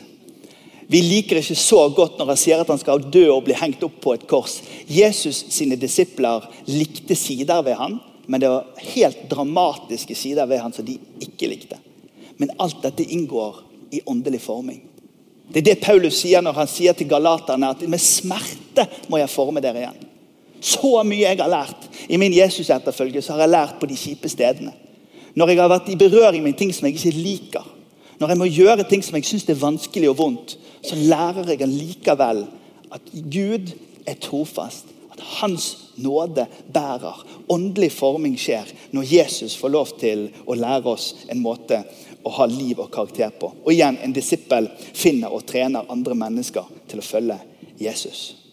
Vi 0.88 1.00
liker 1.04 1.40
ikke 1.42 1.58
så 1.60 1.80
godt 1.92 2.20
når 2.20 2.30
han 2.32 2.40
sier 2.40 2.62
at 2.62 2.70
han 2.72 2.80
skal 2.80 3.02
dø 3.12 3.26
og 3.34 3.42
bli 3.48 3.56
hengt 3.58 3.82
opp 3.84 3.98
på 4.04 4.14
et 4.16 4.28
kors. 4.30 4.60
Jesus 4.88 5.40
sine 5.52 5.76
disipler 5.82 6.46
likte 6.70 7.18
sider 7.18 7.64
ved 7.66 7.76
han, 7.80 7.98
men 8.28 8.44
det 8.44 8.52
var 8.54 8.86
helt 8.94 9.26
dramatiske 9.32 10.16
sider 10.16 10.48
ved 10.48 10.62
han 10.64 10.76
som 10.76 10.86
de 10.88 11.00
ikke 11.26 11.50
likte. 11.52 11.80
Men 12.38 12.54
alt 12.62 12.80
dette 12.86 13.04
inngår 13.04 13.64
i 13.98 14.04
åndelig 14.06 14.44
forming. 14.46 14.84
Det 15.50 15.64
er 15.64 15.68
det 15.72 15.82
Paulus 15.84 16.22
sier 16.22 16.44
når 16.44 16.62
han 16.62 16.70
sier 16.70 16.96
til 16.96 17.10
galaterne 17.10 17.72
at 17.74 17.84
med 17.90 18.04
smerte 18.04 18.86
må 19.10 19.20
jeg 19.20 19.32
forme 19.32 19.64
dere 19.64 19.84
igjen. 19.84 20.07
Så 20.62 21.04
mye 21.06 21.24
jeg 21.24 21.40
har 21.40 21.52
lært 21.52 21.88
i 22.10 22.18
min 22.18 22.34
Jesus-etterfølge, 22.34 23.22
så 23.22 23.36
har 23.36 23.46
jeg 23.46 23.54
lært 23.54 23.80
på 23.80 23.90
de 23.90 23.98
kjipe 23.98 24.30
stedene. 24.32 24.74
Når 25.38 25.52
jeg 25.52 25.60
har 25.62 25.70
vært 25.70 25.90
i 25.94 25.98
berøring 26.00 26.44
med 26.44 26.58
ting 26.58 26.72
som 26.74 26.88
jeg 26.88 26.98
ikke 26.98 27.18
liker, 27.18 27.66
når 28.18 28.32
jeg 28.34 28.40
må 28.40 28.48
gjøre 28.50 28.86
ting 28.90 29.04
som 29.06 29.18
jeg 29.20 29.28
syns 29.30 29.46
er 29.50 29.60
vanskelig 29.62 30.10
og 30.10 30.18
vondt, 30.18 30.56
så 30.82 30.98
lærer 30.98 31.52
jeg 31.52 31.62
allikevel 31.66 32.46
at 32.96 33.12
Gud 33.14 33.74
er 34.08 34.18
trofast. 34.22 34.94
At 35.14 35.22
Hans 35.40 35.94
nåde 35.98 36.48
bærer. 36.74 37.22
Åndelig 37.50 37.92
forming 37.94 38.38
skjer 38.40 38.70
når 38.94 39.14
Jesus 39.14 39.58
får 39.58 39.74
lov 39.74 39.94
til 40.02 40.28
å 40.46 40.58
lære 40.58 40.94
oss 40.94 41.12
en 41.30 41.42
måte 41.42 41.84
å 42.26 42.34
ha 42.38 42.50
liv 42.50 42.80
og 42.82 42.92
karakter 42.94 43.34
på. 43.40 43.52
Og 43.64 43.72
igjen, 43.74 43.98
En 44.02 44.14
disippel 44.14 44.70
finner 44.94 45.34
og 45.34 45.46
trener 45.46 45.90
andre 45.90 46.16
mennesker 46.16 46.66
til 46.90 47.02
å 47.02 47.06
følge 47.06 47.40
Jesus. 47.80 48.47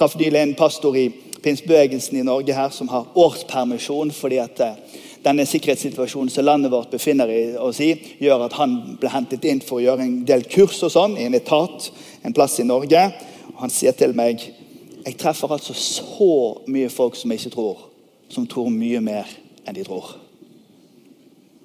Traff 0.00 0.16
nylig 0.16 0.40
en 0.40 0.54
pastor 0.54 0.96
i 0.96 1.10
pinsebevegelsen 1.42 2.16
i 2.16 2.22
Norge 2.24 2.54
her 2.56 2.70
som 2.72 2.88
har 2.88 3.10
årspermisjon 3.20 4.08
fordi 4.16 4.38
at 4.40 4.62
eh, 4.64 4.78
denne 5.20 5.44
sikkerhetssituasjonen 5.44 6.32
som 6.32 6.46
landet 6.48 6.72
vårt 6.72 6.88
befinner 6.94 7.28
oss 7.60 7.82
i, 7.84 7.90
gjør 8.16 8.46
at 8.46 8.56
han 8.56 8.78
ble 8.96 9.10
hentet 9.12 9.44
inn 9.44 9.60
for 9.60 9.76
å 9.76 9.84
gjøre 9.84 10.06
en 10.06 10.16
del 10.24 10.46
kurs 10.48 10.80
og 10.88 10.94
sånn, 10.96 11.18
i 11.20 11.28
en 11.28 11.36
etat 11.36 11.90
en 12.24 12.32
plass 12.32 12.56
i 12.64 12.64
Norge. 12.64 13.04
Og 13.52 13.60
han 13.60 13.76
sier 13.76 13.92
til 13.92 14.16
meg 14.16 14.40
jeg 14.40 15.20
treffer 15.20 15.52
altså 15.52 15.76
så 15.76 16.32
mye 16.72 16.88
folk 16.88 17.20
som 17.20 17.36
jeg 17.36 17.44
ikke 17.44 17.54
tror, 17.58 17.86
som 18.32 18.48
tror 18.48 18.72
mye 18.72 19.04
mer 19.04 19.28
enn 19.68 19.76
de 19.76 19.84
tror. 19.84 20.14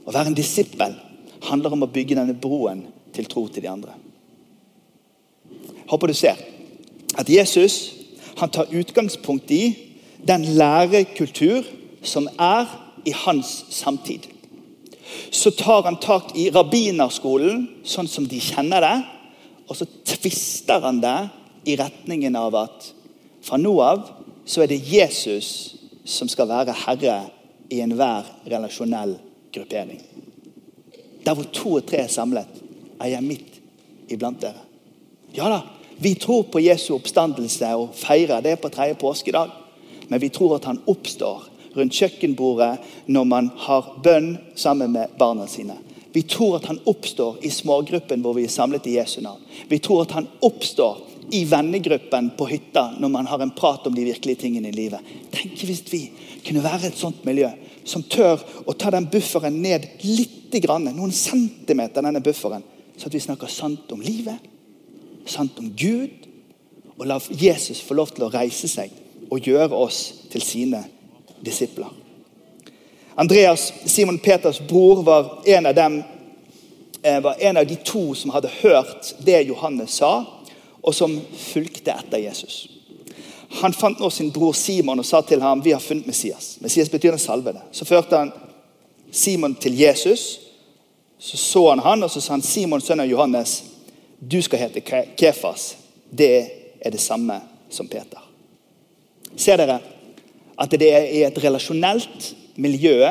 Å 0.03 0.11
være 0.11 0.35
en 0.35 0.41
disippel 0.43 0.99
handler 1.47 1.79
om 1.79 1.87
å 1.87 1.93
bygge 1.95 2.19
denne 2.19 2.35
broen 2.35 2.83
til 3.15 3.31
tro 3.31 3.47
til 3.47 3.63
de 3.63 3.71
andre. 3.71 3.95
Håper 5.87 6.11
du 6.11 6.19
ser 6.27 6.49
at 7.15 7.31
Jesus 7.31 8.03
han 8.35 8.49
tar 8.49 8.71
utgangspunkt 8.71 9.51
i 9.51 9.75
den 10.27 10.45
lærekultur 10.57 11.63
som 12.03 12.27
er 12.39 12.69
i 13.05 13.13
hans 13.25 13.65
samtid. 13.69 14.27
Så 15.31 15.51
tar 15.51 15.85
han 15.85 15.99
tak 16.01 16.33
i 16.37 16.49
rabbinerskolen 16.53 17.67
sånn 17.85 18.09
som 18.09 18.27
de 18.27 18.39
kjenner 18.41 18.81
det, 18.81 18.95
og 19.69 19.77
så 19.77 19.87
tvister 20.05 20.81
han 20.83 21.01
det 21.01 21.17
i 21.69 21.77
retningen 21.79 22.35
av 22.37 22.57
at 22.65 22.91
fra 23.45 23.57
nå 23.61 23.73
av 23.81 24.09
så 24.45 24.63
er 24.63 24.69
det 24.69 24.83
Jesus 24.89 25.49
som 26.05 26.29
skal 26.29 26.49
være 26.49 26.75
herre 26.85 27.17
i 27.73 27.81
enhver 27.81 28.27
relasjonell 28.45 29.15
gruppering. 29.53 30.01
Der 31.25 31.33
hvor 31.33 31.47
to 31.53 31.77
og 31.79 31.87
tre 31.89 32.03
er 32.03 32.11
samlet, 32.11 32.49
er 33.01 33.15
jeg 33.15 33.25
midt 33.25 33.57
iblant 34.13 34.41
dere. 34.41 34.61
Ja 35.35 35.49
da, 35.49 35.63
vi 35.97 36.15
tror 36.15 36.43
på 36.43 36.59
Jesu 36.59 36.93
oppstandelse 36.95 37.71
og 37.79 37.95
feirer 37.95 38.43
det 38.43 38.57
på 38.61 38.71
tredje 38.73 38.97
påskedag. 38.99 39.51
Men 40.07 40.21
vi 40.21 40.29
tror 40.29 40.57
at 40.57 40.67
han 40.69 40.81
oppstår 40.85 41.47
rundt 41.75 41.95
kjøkkenbordet 41.95 43.09
når 43.11 43.27
man 43.27 43.49
har 43.65 43.95
bønn 44.03 44.35
sammen 44.55 44.93
med 44.95 45.15
barna 45.19 45.47
sine. 45.47 45.77
Vi 46.15 46.23
tror 46.31 46.57
at 46.59 46.69
han 46.69 46.79
oppstår 46.87 47.41
i 47.43 47.51
smågruppen 47.51 48.21
hvor 48.23 48.37
vi 48.37 48.45
er 48.47 48.53
samlet 48.53 48.87
i 48.87 48.95
Jesu 48.95 49.19
navn. 49.21 49.41
Vi 49.67 49.79
tror 49.83 50.05
at 50.05 50.15
han 50.15 50.29
oppstår 50.45 51.01
i 51.35 51.41
vennegruppen 51.49 52.29
på 52.37 52.47
hytta 52.47 52.85
når 52.99 53.11
man 53.11 53.27
har 53.27 53.41
en 53.43 53.51
prat 53.55 53.87
om 53.87 53.95
de 53.95 54.05
virkelige 54.05 54.45
tingene 54.45 54.69
i 54.69 54.75
livet. 54.75 55.01
Tenk 55.33 55.59
hvis 55.67 55.83
vi 55.91 56.05
kunne 56.45 56.63
være 56.63 56.91
et 56.91 56.99
sånt 56.99 57.25
miljø 57.27 57.49
som 57.85 58.05
tør 58.07 58.41
å 58.65 58.73
ta 58.77 58.93
den 58.93 59.09
bufferen 59.11 59.59
ned 59.61 59.87
litt 60.05 60.41
noen 60.55 61.11
centimeter, 61.11 61.99
denne 61.99 62.21
bufferen, 62.23 62.63
så 62.95 63.09
at 63.09 63.13
vi 63.13 63.19
snakker 63.19 63.49
sant 63.51 63.91
om 63.91 63.99
livet, 63.99 64.39
sant 65.25 65.59
om 65.59 65.71
Gud, 65.77 66.27
og 66.97 67.07
la 67.07 67.19
Jesus 67.29 67.81
få 67.83 67.97
lov 67.97 68.13
til 68.15 68.27
å 68.27 68.31
reise 68.31 68.69
seg 68.71 68.93
og 69.31 69.43
gjøre 69.43 69.75
oss 69.75 70.27
til 70.31 70.43
sine 70.43 70.83
disipler. 71.43 71.89
Andreas, 73.15 73.73
Simon 73.85 74.19
Peters 74.19 74.59
bror, 74.59 75.03
var 75.03 75.41
en 75.45 75.65
av 75.65 75.75
dem 75.75 76.03
eh, 77.01 77.21
var 77.21 77.35
en 77.39 77.57
av 77.57 77.67
de 77.67 77.75
to 77.75 78.13
som 78.13 78.31
hadde 78.35 78.51
hørt 78.61 79.13
det 79.19 79.41
Johannes 79.47 79.99
sa, 79.99 80.25
og 80.81 80.95
som 80.95 81.19
fulgte 81.37 81.95
etter 81.95 82.21
Jesus. 82.25 82.65
Han 83.61 83.73
fant 83.73 83.99
nå 83.99 84.09
sin 84.09 84.31
bror 84.35 84.53
Simon 84.53 84.99
og 84.99 85.07
sa 85.07 85.21
til 85.23 85.41
ham 85.41 85.61
vi 85.63 85.73
har 85.73 85.83
funnet 85.83 86.07
Messias. 86.07 86.57
Messias 86.59 86.91
betyr 86.91 87.15
den 87.15 87.21
salvede. 87.21 87.61
Så 87.71 87.85
førte 87.85 88.17
han 88.17 88.33
Simon 89.11 89.55
til 89.55 89.79
Jesus. 89.79 90.39
Så 91.19 91.37
så 91.37 91.69
han 91.69 91.79
han, 91.79 92.03
og 92.03 92.11
så 92.11 92.21
sa 92.21 92.33
han 92.33 92.43
Simon, 92.43 92.81
sønn 92.81 92.99
av 92.99 93.07
Johannes, 93.07 93.63
du 94.29 94.41
skal 94.41 94.65
hete 94.65 94.81
Kefas. 95.17 95.75
Det 96.09 96.35
er 96.81 96.91
det 96.91 97.01
samme 97.01 97.39
som 97.69 97.87
Peter. 97.87 98.21
Ser 99.35 99.59
dere 99.59 99.79
at 100.55 100.71
det 100.71 100.89
er 100.89 101.07
i 101.11 101.23
et 101.27 101.39
relasjonelt 101.43 102.31
miljø 102.55 103.01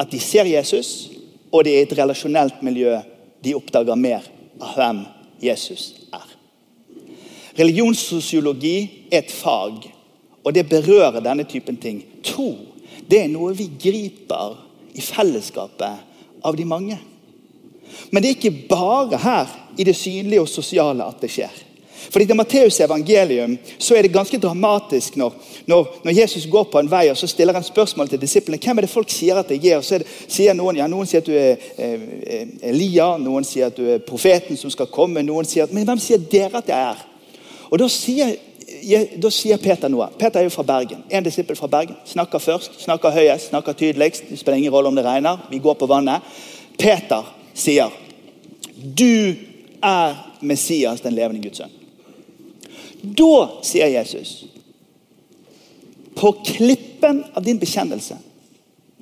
at 0.00 0.10
de 0.10 0.20
ser 0.20 0.48
Jesus, 0.48 1.10
og 1.52 1.64
det 1.64 1.74
er 1.74 1.82
i 1.82 1.86
et 1.88 1.98
relasjonelt 1.98 2.62
miljø 2.64 2.96
de 3.44 3.54
oppdager 3.54 3.98
mer 3.98 4.24
av 4.62 4.76
hvem 4.78 5.02
Jesus 5.42 5.90
er. 6.14 6.28
Religionssosiologi 7.58 9.08
er 9.12 9.20
et 9.20 9.32
fag, 9.34 9.90
og 10.42 10.54
det 10.54 10.68
berører 10.70 11.20
denne 11.20 11.44
typen 11.44 11.76
ting. 11.76 12.00
Tro 12.24 12.54
det 13.12 13.24
er 13.24 13.32
noe 13.32 13.52
vi 13.56 13.66
griper 13.80 14.56
i 14.96 15.02
fellesskapet 15.04 16.44
av 16.44 16.56
de 16.56 16.64
mange. 16.68 16.98
Men 18.10 18.22
det 18.22 18.30
er 18.30 18.38
ikke 18.38 18.68
bare 18.70 19.18
her 19.20 19.50
i 19.78 19.84
det 19.84 19.96
synlige 19.96 20.40
og 20.40 20.48
sosiale 20.48 21.04
at 21.06 21.20
det 21.22 21.30
skjer. 21.32 21.60
Fordi 22.10 22.26
I 22.30 22.34
Matteus 22.34 22.80
evangelium 22.80 23.58
så 23.78 23.94
er 23.94 24.02
det 24.02 24.12
ganske 24.12 24.38
dramatisk 24.38 25.16
når, 25.16 25.32
når, 25.66 26.00
når, 26.04 26.12
Jesus 26.20 26.46
går 26.50 26.64
på 26.72 26.80
en 26.80 26.90
vei 26.90 27.06
og 27.10 27.16
så 27.16 27.26
stiller 27.26 27.54
han 27.54 27.64
spørsmål 27.64 28.08
til 28.08 28.20
disiplene. 28.20 28.58
Hvem 28.58 28.78
er 28.78 28.86
det 28.86 28.90
folk 28.90 29.10
sier 29.10 29.38
at 29.38 29.50
jeg 29.50 29.70
er? 29.70 29.78
Og 29.78 29.84
så 29.84 29.94
er 29.94 30.04
det, 30.04 30.08
sier 30.26 30.56
Noen 30.58 30.80
ja, 30.80 30.88
noen 30.90 31.06
sier 31.06 31.22
at 31.22 31.28
du 31.28 31.36
er 31.36 31.62
eh, 31.78 32.48
Elia, 32.72 33.14
noen 33.22 33.46
sier 33.46 33.70
at 33.70 33.78
du 33.78 33.86
er 33.94 34.02
profeten 34.06 34.58
som 34.58 34.72
skal 34.72 34.90
komme. 34.92 35.22
noen 35.22 35.48
sier 35.48 35.64
at, 35.64 35.72
Men 35.72 35.86
hvem 35.88 36.00
sier 36.02 36.18
dere 36.18 36.58
at 36.58 36.68
jeg 36.68 36.88
er? 36.90 37.04
Og 37.70 37.78
Da 37.78 37.88
sier, 37.88 38.34
da 39.16 39.30
sier 39.30 39.56
Peter 39.62 39.88
noe. 39.88 40.10
Peter 40.18 40.40
er 40.40 40.44
jo 40.44 40.52
fra 40.52 40.64
Bergen. 40.66 41.04
En 41.08 41.24
disippel 41.24 41.56
fra 41.56 41.70
Bergen. 41.70 41.96
Snakker 42.04 42.38
først, 42.38 42.82
snakker 42.82 43.14
høyest, 43.14 43.48
snakker 43.48 43.72
tydeligst. 43.72 44.28
Det 44.28 44.38
spiller 44.38 44.58
ingen 44.58 44.74
rolle 44.74 44.88
om 44.88 44.98
det 44.98 45.06
regner. 45.06 45.46
Vi 45.50 45.62
går 45.62 45.78
på 45.80 45.88
vannet. 45.88 46.20
Peter 46.78 47.24
sier, 47.54 47.88
'Du 48.76 49.36
er 49.82 50.18
Messias, 50.40 51.00
den 51.00 51.14
levende 51.14 51.42
Guds 51.42 51.58
sønn'. 51.58 51.78
Da 53.02 53.48
sier 53.62 53.86
Jesus 53.86 54.44
På 56.14 56.32
klippen 56.32 57.24
av 57.34 57.42
din 57.42 57.58
bekjennelse 57.58 58.16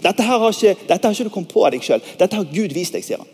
Dette 0.00 0.22
har 0.22 0.46
ikke, 0.48 0.76
dette 0.88 1.06
har 1.06 1.12
ikke 1.12 1.24
du 1.24 1.32
kommet 1.34 1.52
på 1.52 1.64
av 1.66 1.74
deg 1.74 1.84
sjøl. 1.84 2.00
Dette 2.16 2.36
har 2.36 2.46
Gud 2.48 2.72
vist 2.72 2.94
deg, 2.96 3.04
sier 3.04 3.20
han. 3.20 3.28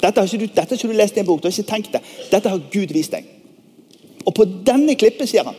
Dette 0.00 0.22
har 0.22 0.30
du, 0.30 0.46
dette 0.46 0.64
har 0.64 0.78
ikke 0.78 0.88
du 0.88 0.96
lest 0.96 1.18
i 1.18 1.20
en 1.20 1.26
bok. 1.26 1.42
du 1.42 1.48
har 1.48 1.52
ikke 1.52 1.68
tenkt 1.68 1.92
det. 1.92 2.00
Dette 2.30 2.48
har 2.48 2.62
Gud 2.72 2.94
vist 2.96 3.12
deg. 3.12 3.26
Og 4.24 4.32
på 4.32 4.46
denne 4.64 4.94
klippen, 4.96 5.28
sier 5.28 5.44
han, 5.44 5.58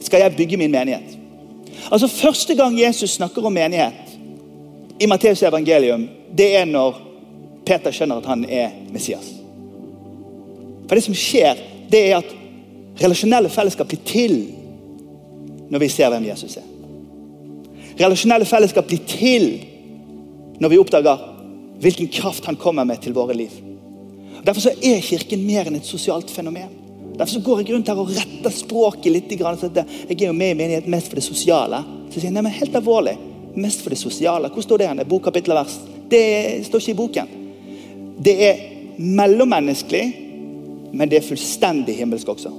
skal 0.00 0.24
jeg 0.24 0.36
bygge 0.38 0.56
min 0.56 0.72
menighet. 0.72 1.18
Altså 1.90 2.08
Første 2.08 2.56
gang 2.56 2.80
Jesus 2.80 3.18
snakker 3.18 3.44
om 3.44 3.52
menighet 3.52 4.16
i 5.00 5.06
Matteus 5.06 5.42
evangelium, 5.42 6.08
det 6.32 6.54
er 6.56 6.64
når 6.64 7.00
Peter 7.66 7.92
skjønner 7.92 8.24
at 8.24 8.32
han 8.32 8.48
er 8.48 8.72
Messias. 8.92 9.43
For 10.84 10.96
det 10.96 11.04
som 11.06 11.16
skjer, 11.16 11.60
det 11.90 12.02
er 12.10 12.18
at 12.20 12.32
Relasjonelle 12.94 13.50
fellesskap 13.50 13.88
blir 13.90 14.02
til 14.06 14.36
når 15.72 15.82
vi 15.82 15.90
ser 15.90 16.12
hvem 16.12 16.28
Jesus 16.28 16.58
er. 16.60 16.66
Relasjonelle 17.98 18.46
fellesskap 18.46 18.86
blir 18.86 19.02
til 19.08 19.48
når 20.62 20.70
vi 20.70 20.78
oppdager 20.78 21.24
hvilken 21.82 22.08
kraft 22.14 22.46
han 22.46 22.58
kommer 22.60 22.86
med 22.86 23.02
til 23.02 23.16
våre 23.16 23.34
liv. 23.34 23.50
Derfor 24.44 24.66
så 24.66 24.74
er 24.78 25.02
Kirken 25.02 25.42
mer 25.46 25.66
enn 25.66 25.80
et 25.80 25.88
sosialt 25.88 26.30
fenomen. 26.30 26.70
Derfor 27.14 27.32
så 27.36 27.42
går 27.46 27.62
jeg 27.62 27.74
rundt 27.74 27.90
her 27.90 27.98
og 27.98 28.10
retter 28.14 28.54
språket 28.54 29.12
litt. 29.12 29.34
Jeg 29.34 29.42
er 29.42 30.26
jo 30.26 30.34
med 30.34 30.54
i 30.54 30.58
menighet 30.58 30.88
mest 30.90 31.10
for 31.10 31.18
det 31.18 31.26
sosiale. 31.26 31.80
Så 32.10 32.18
sier 32.18 32.28
jeg, 32.28 32.34
nei, 32.36 32.44
men 32.46 32.54
helt 32.54 32.74
alvorlig, 32.78 33.14
mest 33.58 33.82
for 33.82 33.94
det 33.94 33.98
sosiale. 33.98 34.50
Hvor 34.54 34.66
står 34.66 34.82
det 34.82 34.90
hen? 34.90 35.02
Bok, 35.08 35.24
kapittel 35.28 35.54
vers? 35.56 35.76
Det 36.10 36.24
står 36.66 36.82
ikke 36.82 36.94
i 36.94 36.98
boken. 36.98 37.32
Det 38.26 38.34
er 38.48 38.62
mellommenneskelig, 38.98 40.04
men 40.94 41.10
det 41.10 41.18
er 41.18 41.26
fullstendig 41.26 41.96
himmelsk 41.98 42.28
også. 42.30 42.52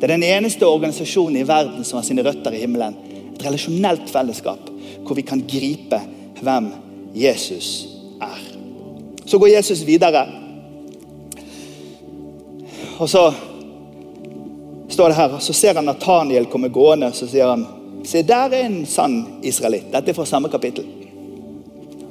Det 0.00 0.06
er 0.06 0.14
den 0.14 0.24
eneste 0.24 0.66
organisasjonen 0.66 1.42
i 1.42 1.46
verden 1.46 1.84
som 1.84 1.98
har 1.98 2.06
sine 2.06 2.24
røtter 2.24 2.54
i 2.56 2.62
himmelen. 2.62 2.94
Et 3.34 3.42
relasjonelt 3.44 4.08
fellesskap 4.10 4.70
hvor 5.04 5.18
vi 5.18 5.26
kan 5.26 5.42
gripe 5.48 5.98
hvem 6.40 6.70
Jesus 7.14 7.88
er. 8.22 8.40
Så 9.26 9.38
går 9.38 9.52
Jesus 9.56 9.82
videre. 9.86 10.24
Og 12.98 13.08
så 13.08 13.26
står 14.88 15.08
det 15.08 15.16
her, 15.16 15.38
så 15.38 15.52
ser 15.52 15.74
han 15.74 15.84
Nathaniel 15.84 16.48
komme 16.50 16.68
gående 16.72 17.12
så 17.12 17.28
sier 17.28 17.52
han, 17.52 17.66
Se, 18.04 18.22
der 18.24 18.54
er 18.56 18.62
en 18.64 18.86
sann 18.88 19.42
israelitt. 19.44 19.90
Dette 19.92 20.08
er 20.08 20.16
fra 20.16 20.24
samme 20.24 20.48
kapittel. 20.48 20.86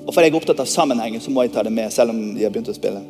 Og 0.06 0.14
fordi 0.14 0.28
jeg 0.28 0.36
er 0.36 0.38
opptatt 0.38 0.62
av 0.62 0.68
sammenhengen, 0.70 1.22
så 1.22 1.34
må 1.34 1.42
jeg 1.42 1.56
ta 1.56 1.64
det 1.66 1.74
med, 1.74 1.90
selv 1.94 2.14
om 2.14 2.20
de 2.36 2.46
har 2.46 2.54
begynt 2.54 2.70
å 2.70 2.76
spille. 2.78 3.02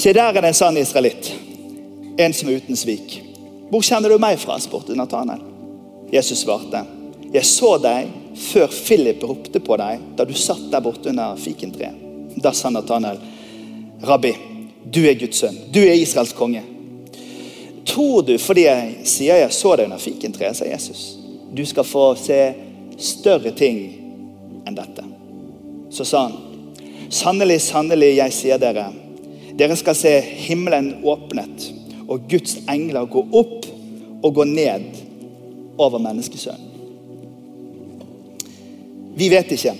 Se, 0.00 0.12
der 0.16 0.32
er 0.32 0.40
det 0.40 0.48
en 0.48 0.56
sann 0.56 0.80
israelitt 0.80 1.28
en 2.20 2.32
som 2.32 2.48
er 2.48 2.52
uten 2.52 2.76
svik. 2.76 3.22
Hvor 3.70 3.82
kjenner 3.84 4.10
du 4.12 4.18
meg 4.20 4.38
fra? 4.40 4.58
spurte 4.60 4.96
Nathanael. 4.96 5.42
Jesus 6.12 6.42
svarte. 6.42 6.82
Jeg 7.32 7.46
så 7.46 7.76
deg 7.80 8.10
før 8.36 8.72
Philip 8.74 9.22
ropte 9.24 9.62
på 9.62 9.76
deg 9.78 10.02
da 10.18 10.26
du 10.26 10.34
satt 10.36 10.66
der 10.72 10.82
borte 10.84 11.12
under 11.12 11.38
fikentreet. 11.40 11.96
Da 12.40 12.52
sa 12.54 12.70
Nathanael, 12.70 13.20
Rabbi, 14.06 14.34
du 14.84 15.00
er 15.06 15.16
Guds 15.20 15.40
sønn. 15.42 15.56
Du 15.72 15.80
er 15.80 15.94
Israels 15.94 16.34
konge. 16.36 16.62
Tror 17.86 18.22
du 18.26 18.36
fordi 18.38 18.66
jeg 18.66 19.06
sier 19.08 19.40
jeg 19.40 19.54
så 19.54 19.74
deg 19.78 19.88
under 19.88 20.02
fikentreet, 20.02 20.58
sa 20.58 20.68
Jesus. 20.68 21.04
Du 21.52 21.64
skal 21.66 21.86
få 21.86 22.12
se 22.20 22.40
større 23.00 23.54
ting 23.56 23.80
enn 24.66 24.76
dette. 24.76 25.06
Så 25.90 26.06
sa 26.06 26.26
han, 26.28 26.36
sannelig, 27.10 27.62
sannelig, 27.64 28.12
jeg 28.18 28.36
sier 28.36 28.60
dere, 28.62 28.90
dere 29.60 29.76
skal 29.76 29.96
se 29.98 30.12
himmelen 30.24 31.02
åpnet 31.04 31.66
og 32.08 32.24
Guds 32.30 32.56
engler 32.70 33.08
gå 33.12 33.26
opp 33.36 33.66
og 34.24 34.34
gå 34.34 34.44
ned 34.48 34.86
over 35.80 36.00
menneskesønnen. 36.00 36.66
Vi 39.20 39.28
vet 39.28 39.50
ikke 39.52 39.74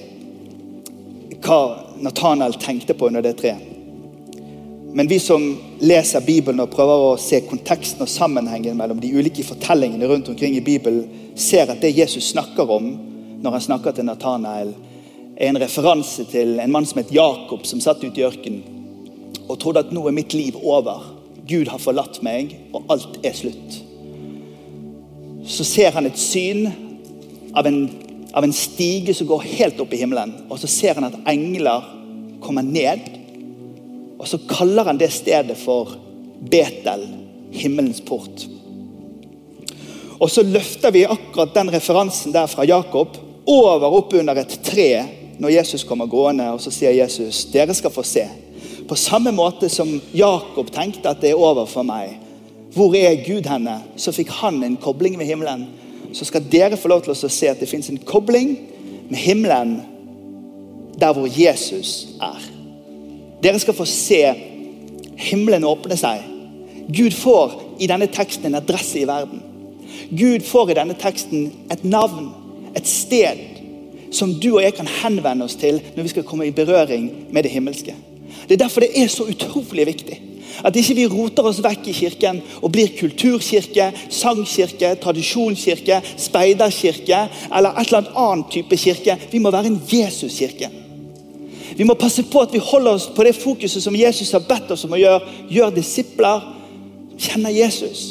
hva 1.40 1.61
Nathanael 2.05 2.59
tenkte 2.61 2.93
på 2.93 3.09
under 3.09 3.25
det 3.25 3.38
treet. 3.40 3.62
Men 4.93 5.09
vi 5.09 5.21
som 5.23 5.45
leser 5.81 6.25
Bibelen 6.27 6.61
og 6.61 6.73
prøver 6.73 7.05
å 7.07 7.21
se 7.21 7.38
konteksten 7.47 8.03
og 8.05 8.11
sammenhengen 8.11 8.77
mellom 8.77 8.99
de 9.01 9.12
ulike 9.14 9.45
fortellingene 9.47 10.09
rundt 10.11 10.29
omkring 10.33 10.57
i 10.59 10.64
Bibelen, 10.66 11.07
ser 11.38 11.71
at 11.71 11.81
det 11.81 11.95
Jesus 11.95 12.33
snakker 12.35 12.69
om 12.75 12.90
når 13.40 13.57
han 13.57 13.64
snakker 13.69 13.95
til 13.97 14.09
Nathanael, 14.09 14.75
er 15.38 15.55
en 15.55 15.62
referanse 15.62 16.27
til 16.29 16.59
en 16.61 16.75
mann 16.75 16.88
som 16.90 17.01
het 17.01 17.14
Jakob, 17.14 17.64
som 17.64 17.81
satt 17.81 18.03
ute 18.03 18.21
i 18.21 18.27
ørkenen 18.27 18.80
og 19.50 19.58
trodde 19.58 19.82
at 19.82 19.94
nå 19.94 20.04
er 20.06 20.14
mitt 20.14 20.34
liv 20.36 20.58
over. 20.62 21.02
Gud 21.48 21.70
har 21.72 21.82
forlatt 21.82 22.20
meg, 22.22 22.54
og 22.72 22.86
alt 22.92 23.18
er 23.26 23.34
slutt. 23.34 23.80
Så 25.50 25.66
ser 25.66 25.90
han 25.96 26.06
et 26.06 26.20
syn 26.20 26.68
av 27.58 27.66
en, 27.66 27.80
av 28.36 28.46
en 28.46 28.54
stige 28.54 29.14
som 29.16 29.26
går 29.26 29.48
helt 29.56 29.80
opp 29.82 29.94
i 29.94 29.98
himmelen. 30.02 30.36
Og 30.48 30.60
så 30.62 30.70
ser 30.70 31.00
han 31.00 31.08
at 31.08 31.18
engler 31.32 31.88
kommer 32.44 32.62
ned. 32.62 33.02
Og 34.20 34.28
så 34.30 34.38
kaller 34.50 34.86
han 34.86 35.00
det 35.00 35.10
stedet 35.14 35.58
for 35.58 35.96
Betel, 36.50 37.02
himmelens 37.50 38.00
port. 38.06 38.46
Og 40.20 40.30
så 40.30 40.44
løfter 40.44 40.92
vi 40.92 41.06
akkurat 41.08 41.54
den 41.56 41.72
referansen 41.72 42.32
der 42.32 42.46
fra 42.46 42.66
Jakob 42.68 43.16
over 43.48 43.96
opp 43.96 44.12
under 44.14 44.38
et 44.38 44.58
tre 44.64 44.90
når 45.40 45.54
Jesus 45.54 45.84
kommer 45.88 46.06
gående, 46.06 46.50
og 46.52 46.60
så 46.60 46.72
sier 46.72 46.92
Jesus 46.92 47.46
dere 47.52 47.74
skal 47.74 47.92
få 47.92 48.04
se. 48.04 48.26
På 48.90 48.98
samme 48.98 49.31
måte 49.31 49.70
som 49.70 49.92
Jakob 50.12 50.72
tenkte 50.74 51.12
at 51.12 51.22
det 51.22 51.31
er 51.31 51.38
over 51.38 51.68
for 51.70 51.87
meg. 51.87 52.16
Hvor 52.74 52.94
er 52.98 53.22
Gud 53.22 53.46
henne? 53.46 53.81
Så 53.98 54.12
fikk 54.14 54.33
han 54.42 54.59
en 54.66 54.79
kobling 54.83 55.14
med 55.18 55.31
himmelen 55.31 55.68
så 56.12 56.24
skal 56.24 56.46
dere 56.50 56.79
få 56.79 56.90
lov 56.90 57.05
til 57.05 57.14
å 57.14 57.31
se 57.31 57.50
at 57.50 57.61
det 57.61 57.68
fins 57.70 57.90
en 57.90 58.00
kobling 58.07 58.55
med 59.11 59.20
himmelen 59.20 59.76
der 61.00 61.14
hvor 61.16 61.31
Jesus 61.31 62.16
er. 62.20 62.40
Dere 63.42 63.61
skal 63.62 63.76
få 63.76 63.87
se 63.88 64.20
himmelen 65.20 65.64
åpne 65.68 65.96
seg. 65.96 66.26
Gud 66.90 67.14
får 67.16 67.55
i 67.81 67.88
denne 67.88 68.11
teksten 68.12 68.50
en 68.50 68.59
adresse 68.59 68.98
i 69.00 69.07
verden. 69.09 69.42
Gud 70.11 70.44
får 70.46 70.72
i 70.72 70.79
denne 70.81 70.96
teksten 70.98 71.48
et 71.72 71.87
navn, 71.87 72.31
et 72.76 72.88
sted, 72.88 73.46
som 74.12 74.33
du 74.42 74.57
og 74.57 74.64
jeg 74.64 74.74
kan 74.74 74.90
henvende 75.00 75.46
oss 75.46 75.55
til 75.59 75.79
når 75.94 76.03
vi 76.03 76.12
skal 76.12 76.26
komme 76.26 76.48
i 76.48 76.55
berøring 76.55 77.07
med 77.31 77.46
det 77.46 77.55
himmelske. 77.55 77.94
Det 78.47 78.57
er 78.57 78.64
derfor 78.64 78.85
det 78.85 78.93
er 78.97 79.09
så 79.12 79.27
utrolig 79.31 79.87
viktig 79.87 80.21
at 80.66 80.77
ikke 80.77 80.97
vi 80.99 81.07
roter 81.09 81.47
oss 81.49 81.61
vekk 81.64 81.88
i 81.88 81.95
kirken 81.97 82.40
og 82.61 82.73
blir 82.75 82.93
kulturkirke, 82.99 83.90
sangkirke, 84.12 84.93
tradisjonskirke, 85.03 86.01
speiderkirke 86.21 87.23
eller 87.49 87.81
et 87.81 87.93
eller 87.93 88.11
annet 88.19 88.51
type 88.53 88.77
kirke. 88.81 89.16
Vi 89.31 89.40
må 89.40 89.53
være 89.55 89.73
en 89.73 89.81
Jesuskirke. 89.88 90.71
Vi 91.77 91.87
må 91.87 91.95
passe 91.95 92.25
på 92.27 92.43
at 92.43 92.53
vi 92.53 92.61
holder 92.61 92.99
oss 92.99 93.07
på 93.14 93.25
det 93.25 93.37
fokuset 93.38 93.83
som 93.83 93.97
Jesus 93.97 94.33
har 94.37 94.45
bedt 94.45 94.73
oss 94.75 94.85
om 94.85 94.97
å 94.97 95.01
gjøre. 95.01 95.37
Gjør 95.49 95.77
disipler. 95.77 96.43
Kjenner 97.21 97.55
Jesus. 97.55 98.03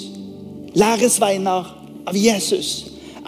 Læresveiner 0.77 1.67
av 2.07 2.17
Jesus. 2.17 2.71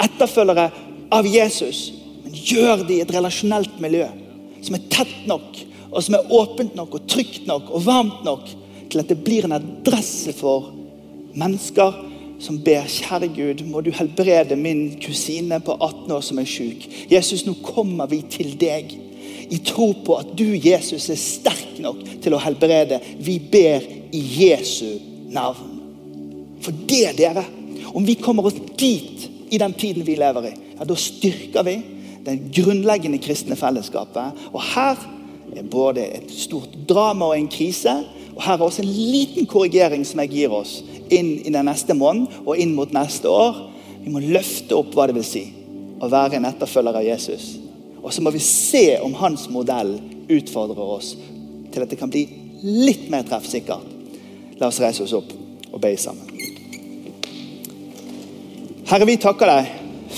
Etterfølgere 0.02 0.70
av 1.14 1.28
Jesus. 1.28 1.90
Men 2.24 2.38
gjør 2.38 2.86
det 2.88 2.98
i 2.98 3.04
et 3.04 3.14
relasjonelt 3.14 3.78
miljø 3.84 4.08
som 4.62 4.78
er 4.78 4.84
tett 4.94 5.24
nok, 5.26 5.58
og 5.92 6.04
som 6.04 6.16
er 6.18 6.32
åpent 6.32 6.76
nok, 6.76 6.96
og 6.96 7.08
trygt 7.10 7.48
nok 7.48 7.70
og 7.72 7.86
varmt 7.86 8.24
nok 8.28 8.48
til 8.92 9.04
at 9.04 9.12
det 9.12 9.20
blir 9.24 9.48
en 9.48 9.56
adresse 9.56 10.34
for 10.36 10.72
mennesker 11.36 12.00
som 12.42 12.58
ber 12.64 12.88
kjære 12.90 13.30
Gud, 13.36 13.64
må 13.70 13.84
du 13.86 13.92
helbrede 13.94 14.58
min 14.58 14.96
kusine 15.04 15.60
på 15.62 15.76
18 15.78 16.12
år 16.16 16.24
som 16.26 16.40
er 16.42 16.50
syk. 16.50 16.88
Jesus, 17.12 17.46
nå 17.46 17.54
kommer 17.62 18.10
vi 18.10 18.24
til 18.32 18.56
deg 18.60 18.96
i 19.52 19.60
tro 19.68 19.92
på 20.06 20.16
at 20.18 20.32
du, 20.38 20.48
Jesus, 20.56 21.10
er 21.12 21.20
sterk 21.20 21.78
nok 21.84 22.02
til 22.24 22.34
å 22.34 22.42
helbrede. 22.42 23.02
Vi 23.22 23.38
ber 23.52 23.86
i 24.16 24.22
Jesu 24.42 24.98
navn. 25.32 25.78
For 26.64 26.74
det, 26.88 27.18
dere, 27.20 27.44
om 27.94 28.06
vi 28.08 28.18
kommer 28.22 28.48
oss 28.48 28.58
dit 28.80 29.28
i 29.52 29.60
den 29.62 29.74
tiden 29.78 30.06
vi 30.08 30.18
lever 30.18 30.50
i, 30.50 30.54
ja, 30.78 30.88
da 30.88 30.98
styrker 30.98 31.66
vi 31.68 31.78
det 32.26 32.38
grunnleggende 32.56 33.20
kristne 33.22 33.58
fellesskapet. 33.60 34.48
Og 34.54 34.62
her 34.74 34.98
er 35.56 35.68
både 35.68 36.06
et 36.18 36.32
stort 36.32 36.74
drama 36.88 37.32
og 37.32 37.38
en 37.38 37.50
krise, 37.52 37.94
og 38.36 38.44
Her 38.46 38.58
er 38.58 38.66
også 38.66 38.84
en 38.84 38.92
liten 38.92 39.46
korrigering 39.46 40.06
som 40.08 40.22
jeg 40.24 40.32
gir 40.32 40.54
oss 40.56 40.80
inn 41.12 41.34
i 41.44 41.52
den 41.52 41.68
neste 41.68 41.94
måneden 41.98 42.46
og 42.46 42.58
inn 42.58 42.72
mot 42.76 42.94
neste 42.96 43.30
år. 43.30 43.58
Vi 44.02 44.14
må 44.14 44.22
løfte 44.24 44.78
opp 44.78 44.96
hva 44.96 45.10
det 45.10 45.18
vil 45.20 45.28
si 45.28 45.44
å 46.02 46.10
være 46.10 46.40
en 46.40 46.48
etterfølger 46.50 47.02
av 47.02 47.06
Jesus. 47.06 47.52
Og 48.02 48.10
så 48.14 48.24
må 48.24 48.32
vi 48.34 48.42
se 48.42 48.98
om 49.04 49.14
hans 49.20 49.46
modell 49.52 49.98
utfordrer 50.32 50.96
oss 50.96 51.14
til 51.72 51.84
at 51.84 51.92
det 51.92 52.00
kan 52.00 52.10
bli 52.12 52.24
litt 52.64 53.10
mer 53.12 53.28
treffsikkert. 53.28 53.86
La 54.58 54.72
oss 54.72 54.82
reise 54.82 55.04
oss 55.06 55.14
opp 55.18 55.36
og 55.72 55.80
be 55.84 55.94
sammen. 56.00 56.28
Herre, 58.90 59.08
vi 59.08 59.20
takker 59.22 59.48
deg 59.48 59.70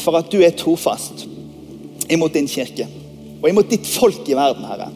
for 0.03 0.17
at 0.17 0.31
du 0.33 0.39
er 0.41 0.55
trofast 0.57 1.27
imot 2.11 2.33
din 2.33 2.49
kirke 2.49 2.87
og 3.43 3.49
imot 3.49 3.69
ditt 3.69 3.87
folk 3.89 4.27
i 4.31 4.37
verden, 4.37 4.65
Herre. 4.65 4.87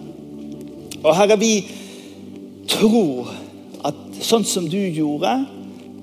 Og 1.08 1.16
Herre, 1.16 1.38
vi 1.40 1.62
tror 2.68 3.30
at 3.88 4.00
sånn 4.20 4.44
som 4.44 4.66
du 4.68 4.80
gjorde, 4.92 5.32